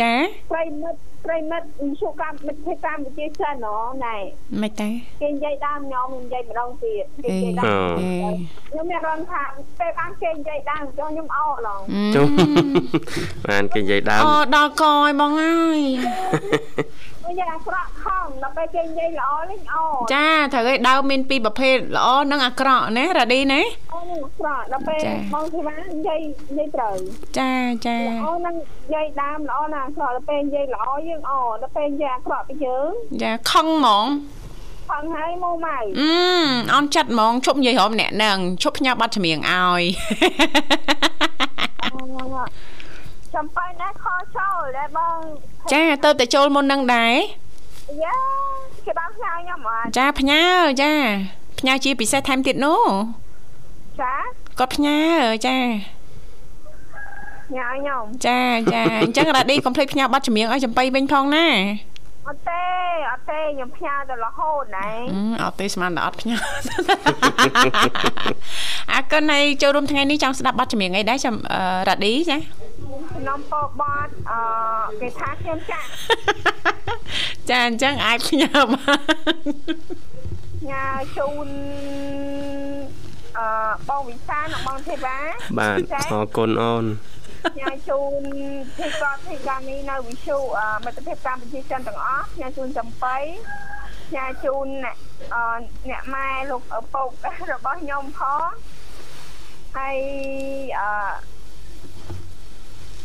[0.00, 0.12] ចា
[0.52, 1.66] ប្រិមិត្ត ប្រិមិត្ត
[2.00, 4.16] ជួបកម្មមិត្តភ័ក្តិកម្ពុជាចិនហ៎ណែ
[4.62, 4.88] មិនទេ
[5.22, 8.32] គេនិយាយដើមខ្ញុំនិយាយម្ដងទៀតគេនិយាយដើមអេ
[8.70, 9.42] ខ្ញុំមានអារម្មណ៍ថា
[9.80, 11.80] ពេលបានគេនិយាយដើមចុះខ្ញុំអោឡង
[12.14, 12.26] ចុះ
[13.48, 15.80] បានគេនិយាយដើមអូដល់កយបងអើយ
[17.28, 23.60] និយាយអាក្រក់ខំដល់ពេលគេនិយាយល្អលេងអោចាត្រូវឲ្យដើមមានពីរប្រភេទល្អនិងអាក្រក់ណារ៉ាឌីណា
[24.02, 26.20] អូនឹងអាក្រក់ដល់ពេលចា៎បងធីវ៉ានិយាយ
[26.58, 26.94] និយាយត្រូវ
[27.38, 27.52] ចា
[27.86, 32.90] ចាល្អនឹងនិយាយដើមល្អណាស់អាក្រក់ដល់ពេលនិយាយល្អយើងអដល់ពេលនិយាយអាក្រក់ពីយើង
[33.22, 34.06] ចាខឹងហ្មង
[34.90, 36.14] ខំហើយមកម៉ៅអឺ
[36.74, 39.82] អន់ចិត្តហ្មងឈប់និយាយរំអ្នកនឹងឈប់ផ្ញើប័ណ្ណចម្រៀងឲ្យ
[43.34, 44.04] ចាំប៉ៃណាខ
[44.36, 45.18] ចូលដែរបង
[45.72, 47.14] ចាទៅតែចូលមុននឹងដែរ
[48.04, 48.18] យ៉ា
[48.86, 50.42] គេបានផ្ញើខ្ញុំអត់ចាផ្ញើ
[50.82, 50.92] ចា
[51.58, 52.82] ផ្ញើជាពិសេសថែមទៀតនោះ
[54.00, 54.14] ចា
[54.58, 54.98] គាត់ផ្ញើ
[55.46, 55.56] ចា
[57.56, 58.40] ញ៉ាខ្ញុំចា
[58.72, 61.46] ចាអញ្ចឹងរ៉ាឌីកុំភ្លេចផ្ញើប័ណ្ណចម្រៀងឲ្យចំបៃវិញផងណា
[62.28, 62.62] អត់ទេ
[63.12, 66.36] អត់ទេខ្ញុំផ្ញើទៅរហូតណែអឺអត់ទេស្មានតែអត់ផ្ញើ
[68.92, 72.38] អាកិនឲ្យចូលរួមថ្ងៃនេះចង់ស្ដាប់ប័ណ្ណចម្រៀងអីដែរចាំអឺរ៉ាឌីចា
[73.16, 74.38] ខ្ញុំពោបតអឺ
[75.00, 75.86] គេថាខ្ញុំចាស់
[77.50, 79.40] ចាអញ្ចឹងអាចផ្ញើបាន
[80.70, 81.48] ញ៉ាជូន
[83.38, 83.48] អឺ
[83.88, 85.18] បងវិសានិងបងទេវ៉ា
[85.58, 85.78] បាទ
[86.12, 86.84] អរគុណអូន
[87.60, 88.22] ញ៉ាជូន
[88.78, 93.16] ទីកតទីកានេះនៅវិសុអឺមិត្តភាពកម្ពុជាចិនទាំងអស់ញ៉ាជូនចំបៃ
[94.14, 94.96] ញ៉ាជូនអ្នក
[95.34, 95.44] អឺ
[95.90, 97.08] អ្នកម៉ែលោកឪពុក
[97.52, 98.48] របស់ខ្ញុំផង
[99.76, 99.98] ហើយ
[100.80, 100.88] អឺ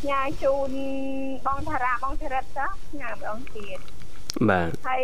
[0.09, 0.71] ញ៉ាជូន
[1.45, 2.67] បងតារាបងធរិតចា
[2.99, 3.79] ញ៉ាម្ដងទៀត
[4.49, 5.03] បាទហើយ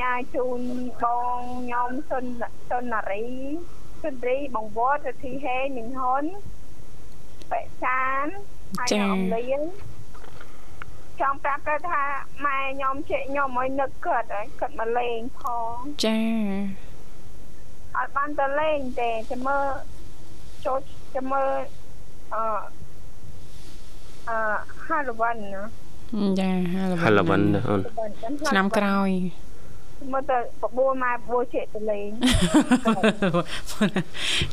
[0.00, 0.60] ញ៉ាជូន
[1.02, 1.04] ប
[1.36, 2.24] ងខ្ញុំសុន
[2.68, 3.26] សុននារី
[4.02, 6.24] សុនរីបងវត្តរទ្ធីហេមីងហ៊ុន
[7.50, 8.26] បេចាន
[8.78, 9.60] ហើយអ្នកអំលៀង
[11.20, 12.02] ចង់ប្រាប់គាត់ថា
[12.46, 16.18] ម៉ែខ្ញុំជិះខ្ញុំឲ្យនឹកគាត់ហើយគាត់មកលេងផងចា
[17.96, 19.66] អត់បានទៅលេងទេចាំមើល
[20.66, 20.80] ចូល
[21.14, 21.50] ចាំមើល
[22.34, 22.42] អឺ
[24.28, 24.36] អឺ
[24.86, 25.64] ហាឡវ៉ាន់ណា
[26.40, 27.80] ចាហាហឡវិនអូន
[28.50, 29.10] ឆ្នាំក្រោយ
[30.12, 32.08] មើលទៅបបួលម៉ែបបួលជែកទៅលេង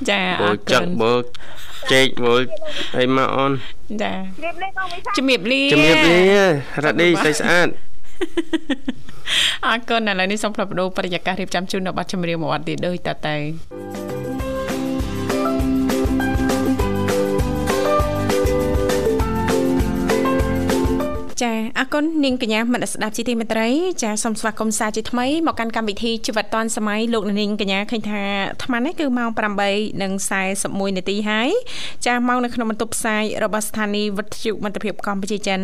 [0.09, 1.23] ចាអបូរចគុចឹកណបូច
[1.91, 2.43] ចេកបូច
[2.97, 3.51] អីមកអូន
[4.01, 6.19] ចារៀបលេងបងវិសាជំរាបលាជំរាបលា
[6.83, 7.67] រ៉ាឌីស្អីស្អាត
[9.65, 13.35] អរគុណឥឡូវនេះសូមផ្លាប់បដោបរិយាកាសរៀបចំជូននៅប័ណ្ណចម្រៀងមួយអត់ទៀតដូចតទៅ
[21.43, 23.67] ចាអរគុណនាងកញ្ញាមនស្សស្ដាប់ជីទីមេត្រី
[24.03, 28.21] ចាសូមស្វាគមន៍សាជាថ្មីមកកាន់កម្មវិធីជីវិតឌွန်សម័យលោកនាងកញ្ញាឃើញថា
[28.51, 29.29] អាត្មានេះគឺម៉ោង
[29.93, 31.49] 8:41នាទីហើយ
[32.05, 35.59] ចាមកនៅក្នុងបន្ទប់ផ្សាយរបស់ស្ថានីយ៍វិទ្យុមិត្តភាពកម្ពុជាចិន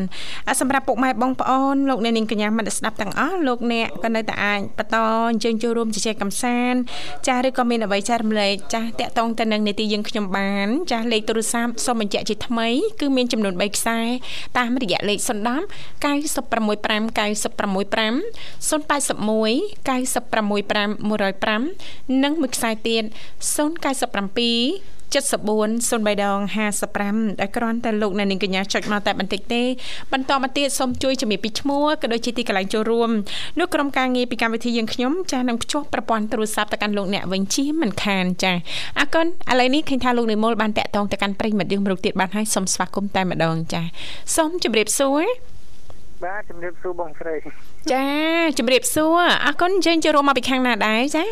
[0.48, 6.80] អាសម្រាប់ពុកម៉ែបងប្អូនលោកនាងកញ្ញាមនស្សស្ដាប់ទាំងអស់លោកអ្នកក៏នៅតែអាចបន្តអញ្ជើញចូលរួមជជែកកម្សាន្ត
[7.28, 12.68] ចាឬក៏មានអ្វីចែករំលែកចាតាក់ទងទៅនឹងនីតិយើងខ្ញុំបានចាលេខទូរស័ព្ទសូមបញ្ជាក់ជាថ្មី
[13.02, 14.00] គឺមានចំនួន3ខ្សែ
[14.58, 15.63] តាមរយៈលេខ010
[16.04, 18.22] 965 965
[18.70, 20.50] 081 965
[21.12, 23.04] 105និងមួយខ្សែទៀត
[23.56, 26.40] 097 7403ដង
[26.90, 29.64] 55ដែលគ្រាន់តែលោកអ្នកនាងកញ្ញាចុចមកតែបន្តិចទេ
[30.14, 33.10] បន្តមកទៀតសូមជួយជំរាបពីឈ្មោះក៏ដូចជាទីកន្លែងចូលរួម
[33.60, 38.54] នោះក្រុមការងារពីកម្មវិធីយើងខ្ញុំចាស់នឹងភ្ជាប់ប្រព័ន្ធទូរស័ព្ទទៅកាន់លោកអ្នកវិញជាមិនខានចា
[39.00, 43.82] អរគុណឥឡូវនេះឃើញថាលោកនិមលបានតាក់ទងទៅកាន់ប្រិយមិត្តយើងមរុកទៀតបានហើយសូមស្វាគមន៍តែម្ដងចា
[44.36, 45.24] សូមជម្រាបសួរ
[46.24, 47.36] បាទជំរាបសួរបងស្រី
[47.94, 48.08] ចា
[48.60, 51.24] ជំរាបសួរអរគុណយើងចូលរួមមកពីខាងណាដែរចា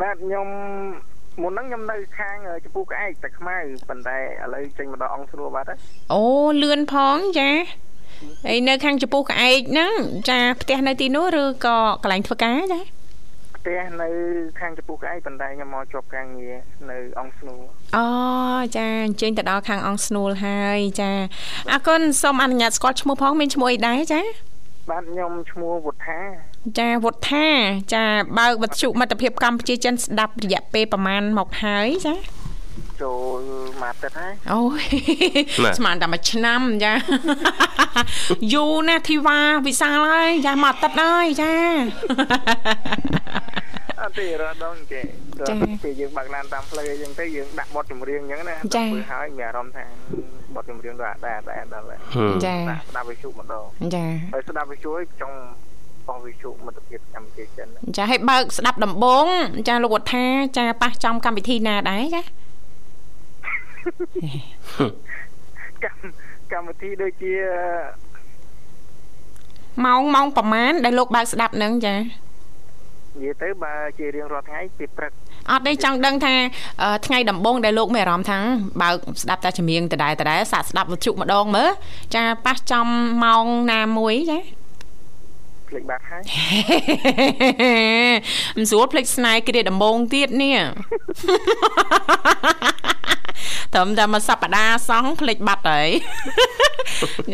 [0.00, 0.48] បាទខ្ញុំ
[1.42, 3.56] មុនហ្នឹងខ្ញុំនៅខាងចំពោះក្អែកតែខ្មៅ
[3.88, 4.22] ប៉ុន្តែឥ
[4.54, 5.78] ឡូវចេញមកដល់អង្គស្រួលបាត់ហើយ
[6.12, 6.24] អូ
[6.62, 7.50] លឿនផងចា
[8.46, 9.92] ហើយនៅខាងចំពោះក្អែកហ្នឹង
[10.30, 12.80] ចាផ្ទះនៅទីនោះឬក៏កន្លែងធ្វើការចា
[13.62, 14.08] ផ្ទះនៅ
[14.60, 16.54] ខាងចំពោះក្អែកប៉ុន្តែខ្ញុំមកជាប់ការងារ
[16.90, 17.62] នៅអង្គស្នួល
[17.96, 18.06] អូ
[18.76, 21.10] ចាអញ្ជើញទៅដល់ខាងអង្គស្នួលហើយចា
[21.72, 24.20] អរគុណសូមអនុញ្ញាតស្គាល់ឈ្មោះផងមានឈ្មោះអីដែរចា
[24.90, 26.20] បាទខ្ញុំឈ្មោះវុធា
[26.78, 27.46] ចាវុទ្ធា
[27.94, 28.04] ចា
[28.38, 32.14] បើកវិទ្យុមិត្តភាពកម្ពុជាចិនស្ដាប់រយៈពេលប្រហែលមកហើយចា
[33.02, 33.42] ចូល
[33.82, 34.84] មកទឹកហើយអូយ
[35.64, 36.92] បាទស្មានតែមួយឆ្នាំចា
[38.54, 41.52] យូរណាស់ធីវ៉ាវិសាលហើយចាមកអាទិតហើយចា
[44.02, 45.04] អត់ទេរត់ដងចេះ
[45.38, 49.84] ចាដល់ពេលយើងបើកឡានតាមផ្លូវអីចឹងទៅយើងដាក់បទចម្រៀងអញ្ចឹងណាចាដល់ពេលហើយមានអារម្មណ៍ថា
[50.54, 55.36] បទចម្រៀងដល់ដែរដែរដល់ហើយហឹមចាដាក់ស្ដាប់វិទ្យុម្ដងចាហើយស្ដាប់វិទ្យុឲ្យចង់
[56.08, 59.26] បងវិទ្យុមិត្តភាពកម្ពុជាចិនណាចាឲ្យបើកស្ដាប់ដំបង
[59.68, 60.24] ចាលោកវុទ្ធា
[60.58, 62.22] ចាប៉ះចំកម្មវិធីណាដែរចា
[65.84, 66.08] កម្ម
[66.52, 67.32] កម្មវិធីដូចជា
[69.84, 72.02] ម៉ោងម៉ោងប្រហែលដែលលោកបើកស្ដាប់ហ្នឹងចានិ
[73.24, 75.12] យាយទៅបើជារៀងរាល់ថ្ងៃពីព្រឹក
[75.50, 76.34] អត់ទេចង់ដឹងថា
[76.82, 78.38] អឺថ្ងៃដំបូងដែលលោកមានអារម្មណ៍ថា
[78.82, 81.70] បើកស្ដាប់តែចម្រៀងដដែលដដែលសាកស្ដាប់វិទ្យុម្ដងមើល
[82.14, 82.86] ចាប៉ះចំ
[83.24, 84.38] ម៉ោងណាមួយចា
[85.68, 86.22] ភ្លេចបាត់ហើយ
[88.56, 90.58] មិនស្រួលភ្លេចស្នេហ៍គ្រាដំបងទៀតនេះ
[93.74, 95.88] ត្រឹមតែមួយសប្តាហ៍សោះភ្លេចបាត់ហើយ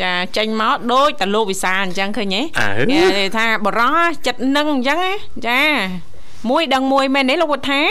[0.03, 5.13] ចាចេញមកដូចតែលោកវិសាអញ្ចឹងឃើញទេអើគេនិយាយថាបរោះចិត្តនឹងអញ្ចឹងណា
[5.47, 5.61] ចា
[6.49, 7.81] មួយដឹងមួយមែនទេលោកវុធា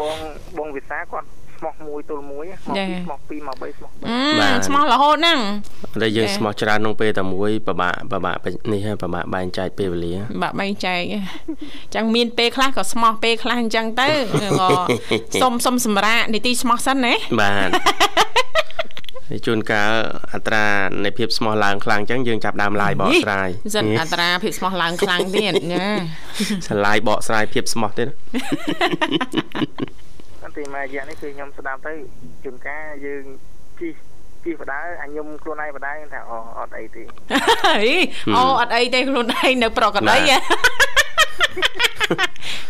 [0.00, 0.16] បង
[0.58, 5.38] បងវិសាគាត់ស្មោះមួយទល់មួយស្មោះចាពីរស្មោះពីរមកបីស្មោះបីអឺបាទស្មោះរហូតហ្នឹង
[6.02, 8.36] តែយើងចាស្មោះច្រើនក្នុងពេលតែមួយពិបាកពិបាក
[8.72, 14.08] នេះហើយពិបាកបែងចែកពេលវេលាបាក់បែងចែកអញ្ចឹងមានពេលខ្លះក៏ស្មោះពេលខ្លះអញ្ចឹងទៅ
[14.60, 14.68] ក៏
[15.42, 17.70] សុំសុំសម្រាប់នីតិស្មោះសិនណាបាទ
[19.30, 19.92] ហើយជួនកាល
[20.32, 20.66] អត្រា
[21.04, 25.86] នៃភាពស្មោះឡើងខ្លាំងអញ្ចឹងយើងចាប់ដើមឡាយបកស្រាយសិនអត្រាភាពស្មោះឡើងខ្លាំងទៀតចា
[26.68, 28.08] ឆ្លាយបកស្រាយភាពស្មោះទៀត
[29.20, 30.05] អត់
[30.56, 31.92] ទេមករយៈនេះគឺខ្ញុំស្ដាប់ទៅ
[32.44, 33.24] ជួនកាលយើង
[33.78, 33.88] ជី
[34.46, 37.02] ជីបដាអញខ្ញុំខ្លួនឯងបដាខ្ញុំថាអូអត់អីទេ
[37.66, 37.94] ហី
[38.36, 40.36] អូអត់អីទេខ្លួនឯងនៅប្រកដីហ៎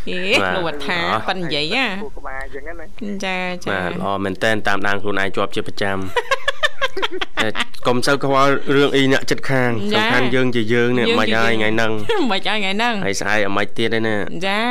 [0.09, 0.19] ហេ
[0.57, 2.87] លោកវត្ថាប៉ិននិយាយគូក្បាលអញ្ចឹងណាណា
[3.25, 5.97] ចាចាបាទល្អមែនតែនតាមដានខ្លួនឯងជាប់ជាប្រចាំ
[7.43, 7.49] តែ
[7.87, 11.93] កុំសូវខ្វល់រឿងអីអ្នកចិត្តខាងសំខាន់យើងជាយើងនេះមិនហើយថ្ងៃហ្នឹង
[12.33, 14.63] មិនហើយថ្ងៃហ្នឹងហើយស្អែកអាមិនទៀតឯណាចា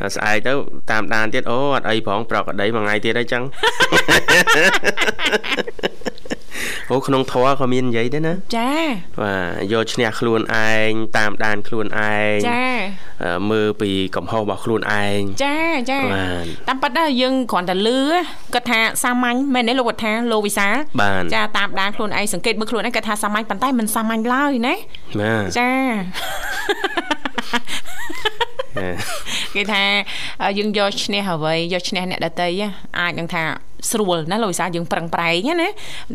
[0.00, 0.52] ហើយស្អែកទៅ
[0.90, 3.42] តាមដានទៀតអូអត់អីផងប្រកក្តីមួយថ្ងៃទៀតអីចឹង
[6.92, 8.72] អូក្នុងធរក៏មាននិយាយដែរណាចា
[9.20, 12.64] បាទយកឈ្នះខ្លួនឯងតាមដានខ្លួនឯងចា
[13.22, 15.56] អឺមើលពីកំហុសរបស់ខ្លួនឯងចា
[15.90, 18.00] ចាបាទតាមពិតដែរយើងគ្រាន់តែលឺ
[18.54, 24.74] គាត់ថាសាមញ្ញមែនទេលោកវត្ថាលោកវិសាលបាទចាតាមដានខ្លួនឯងសង្កេតមើលខ្លួនឯងគាត់ថាសាមញ្ញប៉ុន្តែមិនសាមញ្ញឡើយណា
[25.20, 25.70] បាទចា
[27.52, 28.43] ហ
[29.54, 29.82] គេថា
[30.58, 32.48] យើងយកឈ្នះអ្វីយកឈ្នះអ្នកដតី
[33.00, 33.42] អាចនឹងថា
[33.90, 35.68] ស្រួលណាលោកវិសាយើងប្រឹងប្រែងណា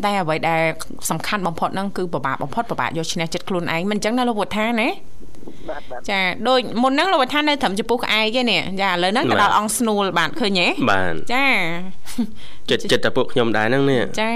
[0.04, 0.62] តែអ្វីដែល
[1.10, 4.88] សំខាន់បំផុតហ្នឹងគឺពិបាកបំផុតពិបាកយកឈ្នះចិត្តខ្លួនឯងមិនអញ្ចឹងណាលោកវុធាណា
[5.68, 11.46] បាទបាទចាដូចមុនហ្នឹងលោកវុធានៅត្រឹមចំពោះក្អែកឯនេះចាឥឡូវហ្នឹងទៅដល់អង្គស្នួលបាទឃើញទេបាទចា
[12.70, 14.32] ចិត្តចិត្តតែពួកខ្ញុំដែរហ្នឹងនេះចា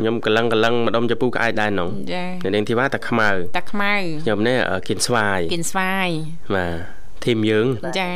[0.00, 6.08] ខ្ញុំកលឹងកលឹងម្ដុំចំពោះក្អែកដែរហ្នឹងចាអ្នកនាងធីវ៉ាតែខ្មៅតាខ្មៅខ្ញុំនេះគៀនស្វាយគិនស្វាយ
[6.54, 7.66] បាទ ធីមយើង
[8.00, 8.10] ចា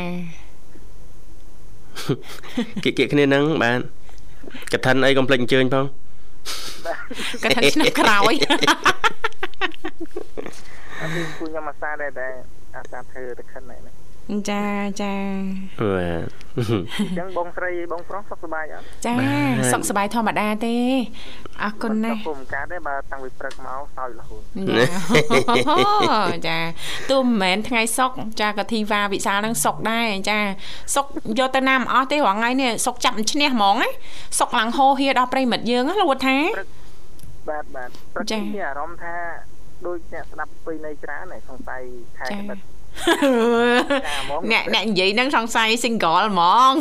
[2.83, 3.79] គៀកគៀកគ្នាហ្នឹងបាទ
[4.73, 5.85] កឋិនអីកុំភ្លេចអញ្ជើញផង
[7.43, 8.45] ក៏ថាឆ្នាំក្រោយអ
[11.07, 12.33] ត់មានគូខ្ញុំអាសាដែរដែរ
[12.75, 13.79] អាសាធ្វើទៅខិនហ្នឹង
[14.49, 14.63] ចា
[15.01, 15.13] ចា
[15.79, 16.59] បាទអ
[17.11, 20.75] ញ្ចឹងបងស្រីបងប្រុសសុខសប្បាយអត់ចាបាទសុខសប្បាយធម្មតាទេ
[21.63, 24.41] អរគុណណាស់ពុំកើតទេបើតាំងពីព្រឹកមកសោយរហូត
[24.71, 26.17] ចា
[26.47, 26.59] ចា
[27.09, 30.39] ទោះមិនមែនថ្ងៃសុកចាកធីវ៉ាវិសាលហ្នឹងសុកដែរចា
[30.95, 31.05] សុក
[31.39, 33.89] យកទៅណាមិនអស់ទេរាល់ថ្ងៃនេះសុកចាប់មិនឈ្នះហ្មងណា
[34.39, 36.37] សុកឡើងហោហៀដល់ប្រិមិត្តយើងណាលោកថា
[37.49, 39.15] បាទបាទព្រឹកចា៎នេះមានអារម្មណ៍ថា
[39.85, 41.81] ដូចអ្នកស្ដាប់ពីនៃច្រើនហើយសង្ស័យ
[42.17, 42.80] ខែចា៎បិទចាហ្មង
[44.51, 46.73] អ្នកអ្នកនិយាយហ្នឹងសង្ស័យ single ហ្មង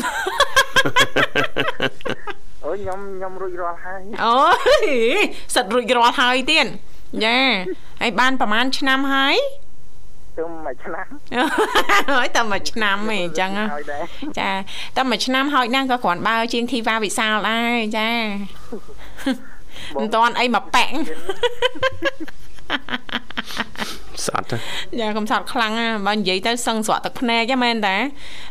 [2.65, 4.41] អូយខ្ញុំខ្ញុំរួចរាល់ហើយអូ
[4.85, 4.89] យ
[5.55, 6.67] សិតរួចរាល់ហើយទៀត
[7.25, 7.39] ចា
[8.01, 9.37] ហើយបានប្រហែលឆ្នាំហើយ
[10.39, 11.07] ជុំមួយឆ្នាំ
[12.13, 14.05] ហើយតែមួយឆ្នាំឯងអញ្ចឹងណាហើយដែរ
[14.39, 14.51] ចា
[14.97, 18.11] តែមួយឆ្នាំហើយណាស់ក៏គ្រាន់បើជាងធីវ៉ាវិសាលដែរចា
[19.97, 20.95] មិនតាន់អីមកប៉ាក់
[24.27, 24.57] ស្អត់ទៅ
[25.01, 27.97] ចាកំសត់ខ្លាំងណាស់បើនិយាយទៅសឹងស្រក់ទឹកភ្នែកហ្នឹងមែនតា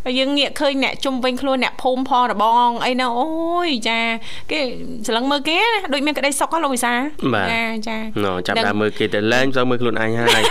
[0.06, 3.28] ហើយយើងងាកឃើញអ្នកជុំវិញខ្លួនអ្នកភូមិផងរបងអីហ្នឹងអូ
[3.68, 4.00] យចា
[4.52, 4.60] គេ
[5.08, 6.94] ស្លឹងមើលគេណាដូចមានក្តីសុខហ៎លោកវិសា
[7.52, 10.44] ចាចាណ៎ចាប់ដើមមើលគេទៅលែងចូលមើលខ្លួនឯងហើយ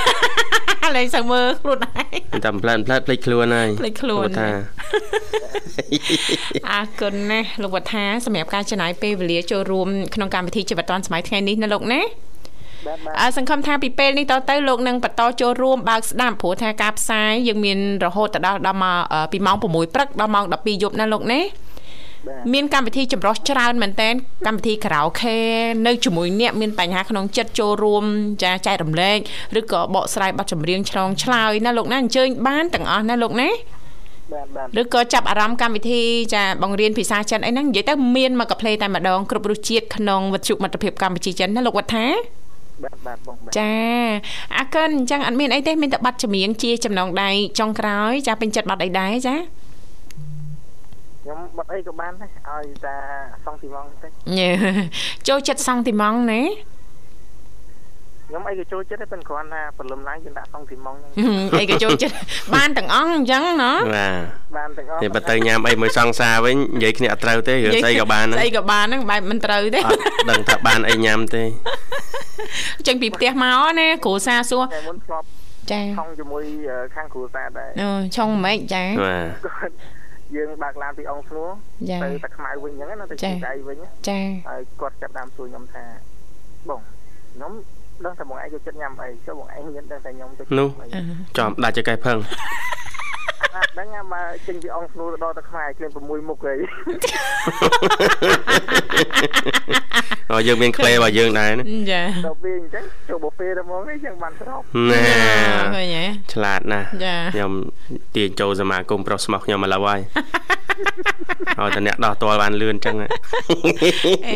[0.96, 4.50] លេងសឹងមើលខ្លួនឯងតែផ្លែផ្លែភ្លេចខ្លួនហើយភ្លេចខ្លួនគាត់ថា
[6.70, 12.27] អរគុណណាស់លោកវត្ថាសម្រាប់ការចំណាយពេលវេលាចូលរួមក្នុងកម្មវិធីជីវិតឌွန်សម័យថ្ងៃនេះណាលោកណាបាទបាទអើ
[13.36, 21.40] សង្ឃឹមថាពីពេលនេះតទៅលោកនឹងបន្តចូលរួមបើកស្ដាប់ព្រោះថាការផ្សាយយើងមានរហូតទៅដល់ដល់មកអឺពីម៉ោង6ព្រឹកដល់ម៉ោង12យប់ណាលោកណា
[22.26, 24.08] បាទមានកម្មវិធីចម្រុះច្រើនមែនតើ
[24.46, 25.38] កម្មវិធីខារ៉ាអូខេ
[25.86, 28.04] នៅជាមួយអ្នកមានបញ្ហាក្នុងចិត្តចូលរួម
[28.42, 29.18] ចាចែករំលែក
[29.58, 33.48] ឬក៏បកស្រាយបទចម្រៀងឆ្លងឆ្លើយណាលោកណាអញ្ជើញបានទាំងអស់ណាលោកណា
[34.32, 36.02] បាទបាទឬក៏ចាប់អារម្មណ៍កម្មវិធី
[36.34, 42.06] ចាបង្រៀនភាសាចិនអីហ្នឹងនិយាយទៅមានមកកាផ្លេតែម្ដងគ្រប់រសជាតិក្នុងវិទ្យុមិត្តភាពកម្ពុជាចិនណាលោកវត្តថា
[42.84, 43.72] បាទបាទបងបាទចា
[44.58, 49.36] អាកិនអញ្ចឹងអត់មានអីទេមានតែបាត់ចម្រៀងជាចំណងដៃចុងក្រោយចាពេញចិត្តបាត់អីដែរចា
[51.22, 52.96] ខ្ញុំបាត់អីក៏បានដែរឲ្យតា
[53.44, 54.50] សងទីម៉ងតិចញ៉េ
[55.28, 56.42] ចូលចិត្តសង់ទីម៉ងណា
[58.28, 62.14] ខ្ញុំអីក៏ចូលចិត្តដែរប៉ុន្តែគ្រាន់ថាព្រលឹមឡើងយើងដាក់សងទីម៉ងហ្នឹងអីក៏ចូលចិត្ត
[62.54, 64.22] បានទាំងអង្គអញ្ចឹងណាបាទ
[64.56, 71.42] បានទាំងអស់នេះបើទៅញ៉ាំអីមួយសង្សារវិញនិយាយគ្នាអត់ត្រូវទេរឿងស្អីក៏បានហ្នឹងស្អីក៏បានហ្នឹងបែបមិនត្រូវទេអត់ដឹងថាបានអីញ៉ាំទេ
[72.86, 75.26] ចេញពីផ្ទះមកណាគ្រូសាសួរតែមុនធ្លាប់
[75.72, 79.72] ចាខំជាមួយអឺខាងគ្រូសាស្ត្រដែរអឺឆុងមិនចាបាទគាត់
[80.36, 81.48] យើងបើកឡានពីអង្គស្នួរ
[81.90, 85.84] ចាទៅតែខ្មៅវិញអញ្ចឹងណាទៅចា៎ជីដៃវិញណាចាហើយគាត់ចាប់ដើមសួរខ្ញុំថា
[86.68, 86.80] បង
[87.34, 87.52] ខ្ញុំ
[88.04, 90.87] ដឹងថាបងឯងចូលចិត្តញ៉ាំអីចុះបងឯងមានដឹងថាខ្ញុំចូលចិត្តនោះអី
[91.38, 92.18] ចំដាច់ចកេះផឹង
[93.57, 96.55] អត់ដឹងណាបើចេញពីអង្គស្នួរទៅដល់ទៅខ្មែរគ្លៀន6មុខហី
[100.32, 105.01] អូយើងមានក្លេរបស់យើងដែរណាចាដល់ពេលអញ្ចឹងចូលបូហ្វេទៅហ្មងអីចឹងបានស្របណែ
[105.74, 107.53] ឃើញហ៎ឆ្លាតណាស់ចាខ្ញុំ
[108.14, 110.01] ទាញចូលសមាគមប្រុសស្មោះខ្ញុំឥឡូវហើយ
[111.59, 113.07] ឲ្យតែអ្នកដោះតលបានលឿនចឹងហ៎
[114.26, 114.34] អេ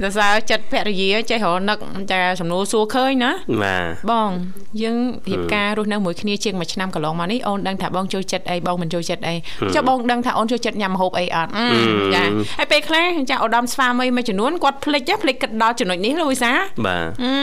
[0.00, 1.78] សរសើរចិត្តភរិយាចេះរនឹក
[2.12, 4.30] ចាសំណួរសួរឃើញណាបាទបង
[4.82, 4.98] យើង
[5.28, 9.34] រៀបការរស់នៅមួយគ្នាជាងមួយឆ្នាំកន្លងមកនេះអូនដឹងថាបងចូលចិត្តអីបងមិនចូលចិត្តអី
[9.74, 11.66] ចុះបងដឹងថាអូនចូលចិត្តញ៉ាំម្ហូបអីអត់អឺ
[12.14, 12.22] ចា
[12.58, 16.52] ហើយពេលខ្លះចាឧត្តមស្វាមីមួយចំនួនគាត់ភ្លេចហ៎ភ្លេចគិតដល់ចំណុចនេះលូវីសា
[16.86, 17.34] បាទអឺ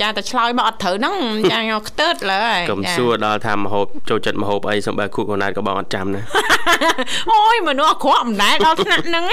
[0.00, 1.16] ចាតែឆ្លើយមកអត់ត្រូវហ្នឹង
[1.52, 6.22] ចាខ្ទើតលើហើយកុំសួរដល់ថាមហូបចូលចិត្តមហូបអីសំបើគូកូណាតក៏បងអត់ចាំណា
[7.32, 9.24] អូយមនុស្សអក្រក់មិនដែលដល់ថ្នាក់ហ្នឹង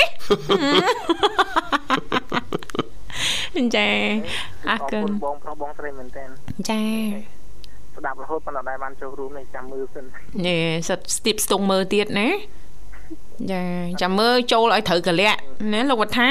[3.59, 3.87] ឯងចា
[4.69, 6.23] អរគុណបងប្រុសបងស្រីមែនតើ
[6.69, 6.81] ចា
[7.99, 10.05] ស្ដាប់រហូតប៉ុន្តែដែរបានចូលរួមនេះចាំមើលសិន
[10.47, 12.29] នេះសិតស្ទាបស្ទង់មើលទៀតណា
[13.51, 13.63] ចា
[14.01, 15.31] ចាំមើលចូលឲ្យត្រូវកលៈ
[15.73, 16.29] ណាលោកវត្ថា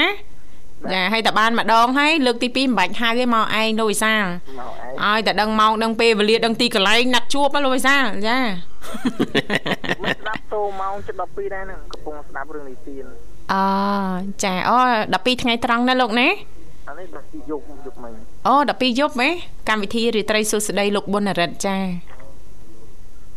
[0.93, 4.25] ចាឲ្យតែបានម្ដងហើយលើកទី2មិនបាច់ហៅទេមកឯងលោកវិសាល
[4.59, 4.71] មក
[5.05, 8.37] ឯងឲ្យតែដឹងម៉ោងដឹងពេលវេលាដឹងទីកន្លែងណាត់ជួបណាលោកវិសាលចា
[10.03, 13.05] មិនស្ដាប់តោម៉ោងជិត12ដែរហ្នឹងកំពុងស្ដាប់រឿងនីតិន
[13.53, 13.63] អូ
[14.43, 14.77] ចាអូ
[15.13, 16.27] 12ថ្ងៃត្រង់ណាលោកណា
[16.87, 18.13] អានេះដល់ទីយកយកមិញ
[18.47, 19.29] អូ12យប់ហ៎
[19.69, 21.77] កម្មវិធីរាត្រីសុស្ដីលោកប៊ុនរិទ្ធចា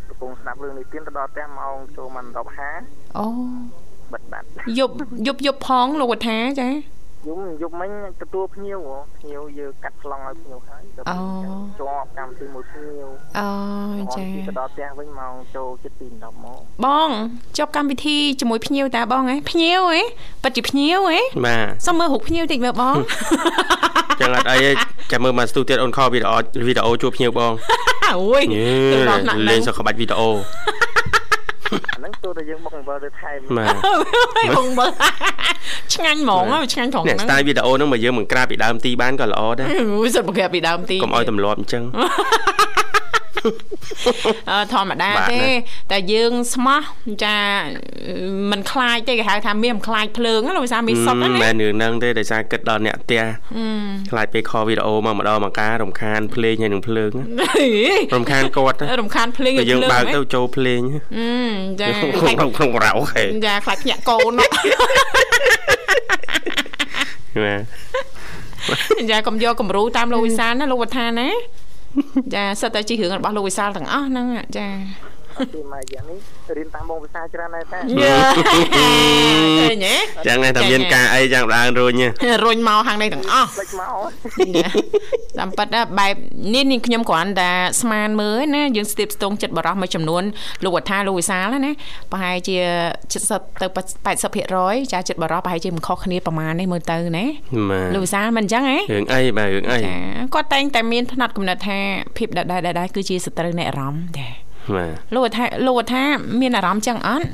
[0.09, 2.25] កំពុងស្ដាប់រឿងនេះទៀតទៅដល់ផ្ទះម៉ោងចូលម៉ោង
[2.71, 3.27] 10:50អូ
[4.13, 4.45] បិទបាត់
[4.79, 4.93] យប់
[5.27, 6.67] យប់យប់ផងលោកវុធាចា
[7.27, 11.17] យំយប់មិញទទួលភ្ញៀវហ៎ភ្ញៀវយើងកាត់ខ្លងឲ្យភ្ញៀវហើយទៅអូ
[11.79, 13.07] ជាប់កម្មវិធីមួយភ្ញៀវ
[13.37, 17.09] អូចាទៅដល់ផ្ទះវិញម៉ោងចូលជិត2 10ម៉ោងបង
[17.57, 20.01] ចប់កម្មវិធីជាមួយភ្ញៀវតាបងហ៎ភ្ញៀវហ៎
[20.43, 22.95] ពិតជាភ្ញៀវហ៎បាទសុំមើលរូបភ្ញៀវតិចមើលបង
[24.19, 24.71] ចឹងអត់អីទេ
[25.11, 27.53] ចាំមើលមកស្ទូទៀតអូនខលវីដេអូវីដេអូជួបភ្ញៀវបង
[28.15, 30.29] អូយយេទៅដល់ណាស់លេហ្នឹងងសក្បាច់វីដេអូ
[31.73, 33.75] អាហ្នឹងទោះតែយើងបុកអំបិលទៅថែមបាទ
[34.37, 34.91] អូយបងមើល
[35.93, 42.05] ឆ្ងាញ់ហ្មងហ៎ឆ្ងាញ់ត្រង់អ្នកហ្នឹងស្ទាយវីដេអូហ្នឹងមកយើងបង្ក្រាបពីដើមទីបានក៏ល្អដែរអូយសិតបង្ក្រាបពីដើមទីកុំឲ្យទម្លាប់អញ្ចឹងអឺ
[44.73, 45.51] ធម្មតាបាទទេណា
[45.91, 46.81] តែយើងស្មោះ
[47.25, 47.37] ចា
[48.51, 53.21] មិនខ្លាចទេគេហៅថាមានមិនខ្លាចភ្លើងណាលោកវិសាមានសុតណាមិនមែនរឿងហ្នឹងទេដោយសារគិតដល់អ្នកផ្ទះ
[53.57, 53.65] អឺ
[54.11, 57.25] ខ្លាចពេលខលវីដេអូមកម្ដងមកការរំខានភ្លេងហើយនឹងភ្លើងណា
[58.15, 60.81] រំខានគាត់ណារំខានភ្លេងពេលយើងបើកទៅហ៎ចូលភ្លេង
[61.17, 61.27] អឺ
[61.81, 64.49] ចាក្នុងក្នុងរោហេចាខ្លាចភ្ញាក់កូននោះ
[67.45, 67.61] បាទ
[69.11, 71.29] ចាកុំយកគំរូតាមលោកវិសាលណាលោកវត្ថាណា
[72.33, 74.27] ចាសិតតែជារឿងរបស់លោកវិសាលទាំងអស់ហ្នឹង
[74.57, 74.67] ចា
[75.53, 76.19] ពីម៉ែយ៉ាងនេះ
[76.57, 78.09] រៀនតាមបងភាសាច្រើនដែរតាយេ
[79.59, 79.95] ឃើញទេ
[80.27, 81.93] ចឹងតែមានការអីយ៉ាងដើមរុញ
[82.45, 83.95] រុញមកខាងនេះទាំងអស់ផ្លេចមក
[85.39, 86.15] តាមពិតណាបែប
[86.53, 90.23] នេះនេះខ្ញុំគ្រាន់តែស្មានមើលណាយើងស្ទាបស្ទងចិត្តបរោះមួយចំនួន
[90.63, 91.71] លោកវត្ថាលោកវិសាលណា
[92.11, 92.57] ប្រហែលជា
[93.11, 93.67] 70ទៅ
[94.29, 97.25] 80%ចាចិត្តបរោះប្រហែលជាមិនខុសគ្នាប្រហែលនេះមើលទៅណា
[97.69, 99.95] បាលោកទវិសាលមិនអញ្ចឹងហ៎រឿងអីបាទរឿងអីចា
[100.33, 101.77] គាត់តែងតែមានផ្នែកកំណត់ថា
[102.17, 104.27] ភាពដដែលដដែលគឺជាសត្រូវនៃអារម្មណ៍ចា
[104.75, 106.03] បាទលោកថាលោកថា
[106.41, 107.25] មានអារម្មណ៍ចឹងអត់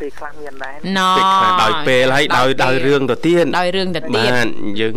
[0.00, 4.46] ពេលខ្លះមានដែរណពេលខ្លះដោយពេលហើយដោយដោយរឿងទៅទៀតដោយរឿងទៅទៀតបាទ
[4.80, 4.94] យើង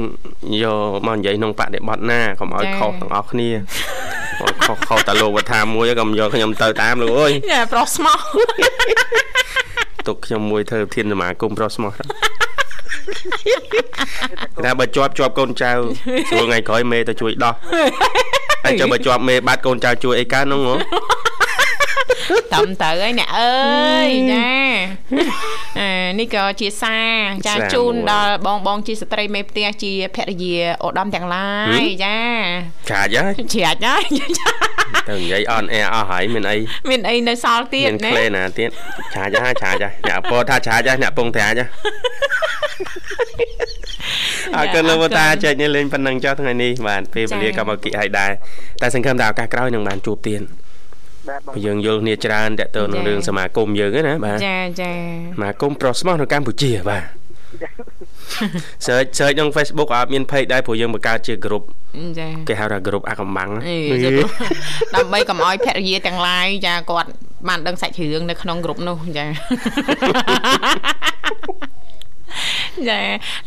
[0.64, 3.50] យកមកនិយាយក្នុងបដិបត្តិណាកុំឲ្យចា៎ខុសទាំងអស់គ្នា
[4.42, 8.20] អូខុសខុសតែលោកវត្ថាមួយកុំយកខ្ញុំទៅតាមលោកអើយចាប្រុសស្មោះ
[10.08, 12.04] ទុកខ្ញុំមួយធ្វើធានសមាគមប្រុសស្មោះទៅ
[14.66, 15.72] តែបើជាប់ជាប់កូនចៅ
[16.30, 17.54] ស្រួលថ្ងៃក្រោយមេទៅជួយដោះ
[18.66, 20.76] ហើយចាំបើជាប់មេបាត់កូនចៅជួយអីកើតនោះហ៎
[22.54, 24.48] តាមទៅហើយអ្នកអើយចា
[25.80, 25.90] អា
[26.20, 27.16] នេះក៏ជាសារ
[27.48, 32.18] ចាសារជូនមួយដល់បងបងជាស្ត្រីមេផ្ទះជាភរិយាឧត្តមទាំងឡាយចា
[32.92, 34.04] ចាច់ហើយជ្រាច់ហើយ
[35.10, 36.58] ទៅនិយាយអនអែអស់ហើយមានអី
[36.90, 38.70] មានអីនៅសល់ទៀតមានណាក្លេណាទៀត
[39.14, 41.70] ឆាច់ហើយឆាច់ហើយអ្នកអពតថាឆាច់ហើយអ្នកពងត្រាច់ហើយ
[44.58, 48.32] អរគុណលោកវតាចែកនេះលេងប៉ុណ្ណឹងចុះថ្ងៃនេះបាទពេលវេលាកម្មវិធីឲ្យដែរ
[48.82, 50.42] តែសង្ឃឹមថាឱកាសក្រោយនឹងបានជួបទៀត
[51.30, 54.92] បាទបងព្រោះយើងយល់គ្នាច្រើនតើតើនឹងរឿងសមាគមយើងហ្នឹងណាបាទចាចា
[55.38, 57.04] សមាគមប្រុសស្មោះនៅកម្ពុជាបាទ
[58.86, 61.64] search search ក្នុង Facebook អត់មាន page ដែរព្រោះយើងបង្កើតជា group
[62.20, 64.10] ចាគេហៅថា group អាកំបាំងអេចា
[64.96, 67.10] ដើម្បីកុំឲ្យភរិយាទាំងឡាយចាគាត់
[67.48, 69.26] បានដឹងសាច់រឿងនៅក្នុងក្រុមនោះចា
[72.90, 73.00] ចា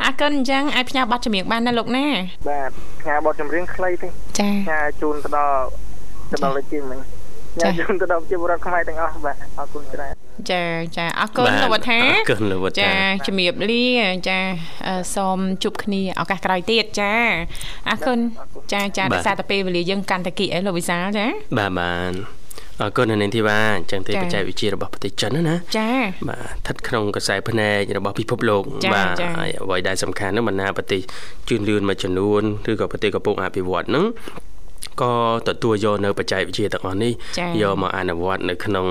[0.03, 2.05] អរគុណអញ្ចឹងអាចផ្ញើប័ណ្ណចម្រៀងបានណាលោកណា
[2.49, 2.71] បាទ
[3.01, 4.07] ផ្ញើបទចម្រៀងខ្លីទេ
[4.39, 5.63] ចាផ្ញើជូនទៅដល់
[6.31, 6.99] ទៅដល់រាជាមិញ
[7.53, 10.13] ផ្ញើជូនទៅដល់ប្រជាពលរដ្ឋខ្មែរទាំងអស់បាទអរគុណច្រើន
[10.51, 10.63] ចា
[10.97, 12.93] ចាអរគុណបាទលោកវត្ថាអរគុណលោកវត្ថាចា
[13.27, 13.87] ជំរាបលា
[14.29, 14.39] ចា
[14.87, 17.13] អឺសូមជួបគ្នាឱកាសក្រោយទៀតចា
[17.89, 18.19] អរគុណ
[18.73, 21.25] ចាចាបាទដោយសារតែពេលវេលាយើងកាន់តែគីអីលោកវិសាលចា
[21.57, 22.11] បាទបាន
[22.81, 25.89] អរគុណនៅនាងធីវ៉ាអញ្ចឹងទេចា៎បច្ចេកវិទ្យារបស់ប្រទេសចិនណាណាចា
[26.29, 31.01] បាទស្ថិតក្នុងកសែភ្នែករបស់ពិភពលោកចា៎បាទចា៎ហើយអ្វីដែលសំខាន់នោះបណ្ដាប្រទេស
[31.49, 34.05] ជឿនលឿនមួយចំនួនឬក៏ប្រទេសកំពុងអភិវឌ្ឍហ្នឹង
[35.01, 35.13] ក៏
[35.47, 38.85] ទទួលយកនៅបច្ចេកវិទ្យាទាំងអស់នេះចា៎យកមកអនុវត្តនៅក្នុង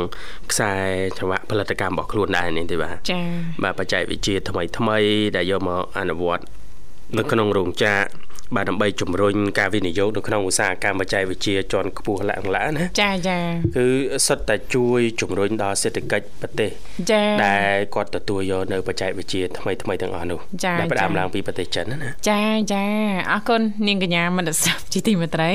[0.50, 0.72] ខ្សែ
[1.18, 3.20] ចង្វាក់ផលិតកម្មរបស់ខ្លួនដែរនេះទេបាទចា
[3.62, 4.98] បាទបច្ចេកវិទ្យាថ្មីថ្មី
[5.36, 6.44] ដែលយកមកអនុវត្ត
[7.18, 13.38] នៅក្នុងរោងចក្រ បាទដើម្បីជំរុញការវិនិយោគនៅក្នុងឧស្សាហកម្មបច្ចេកវិទ្យាជាន់ខ្ពស់ឡើងឡើងណាចាចា
[13.76, 13.86] គឺ
[14.26, 16.70] សុទ្ធតែជួយជំរុញដល់សេដ្ឋកិច្ចប្រទេស
[17.10, 22.40] ចាដែលគាត់ទទួលយកនៅបច្ចេកវិទ្យាថ្មីថ្មីទាំងអស់នោះចា៎ដែលផ្ដើមចា៎ឡើងពីប្រទេសចិនណាណាចា
[22.72, 22.84] ចា
[23.30, 25.52] អរគុណនាងកញ្ញាមនស្សជាទីមេត្រី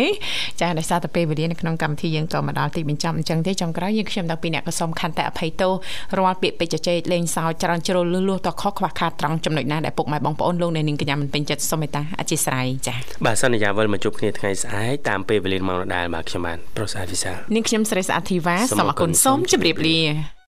[0.61, 5.73] ចាដោយសារតែពេលវេលានៅក្នុងកម្មវិធីយើងក៏មកដល់ទីបញ្ចប់អញ្ចឹងទេចុងក្រោយយើងខ្ញុំទាំងពីរអ្នកក៏សូមខន្តិអភ័យទោស
[6.17, 19.99] រាល់ពាក្យពេចន៍ជជែកលេងសើចច្រើនជ្រុលលឺលួសតខុសខ្វះខាតត្រង់ចំណុចណាដែលពុកម៉ែបងប្អូនលោកអ្នកនាងកញ្ញាមិនពេញចិត្តសូមមេត្តាអធិស្ឋានចាបាទសន្យាវិលមកជួបគ្នាថ្ងៃស្អែកតាមពេលវេលាម៉ោងដដែលបាទខ្ញុំបាទប្រុសអាវិសាលនាងខ្ញុំស្រីស្អាតធីវ៉ាសូមសូមអអររគុគុណណសូមជម្រាបលា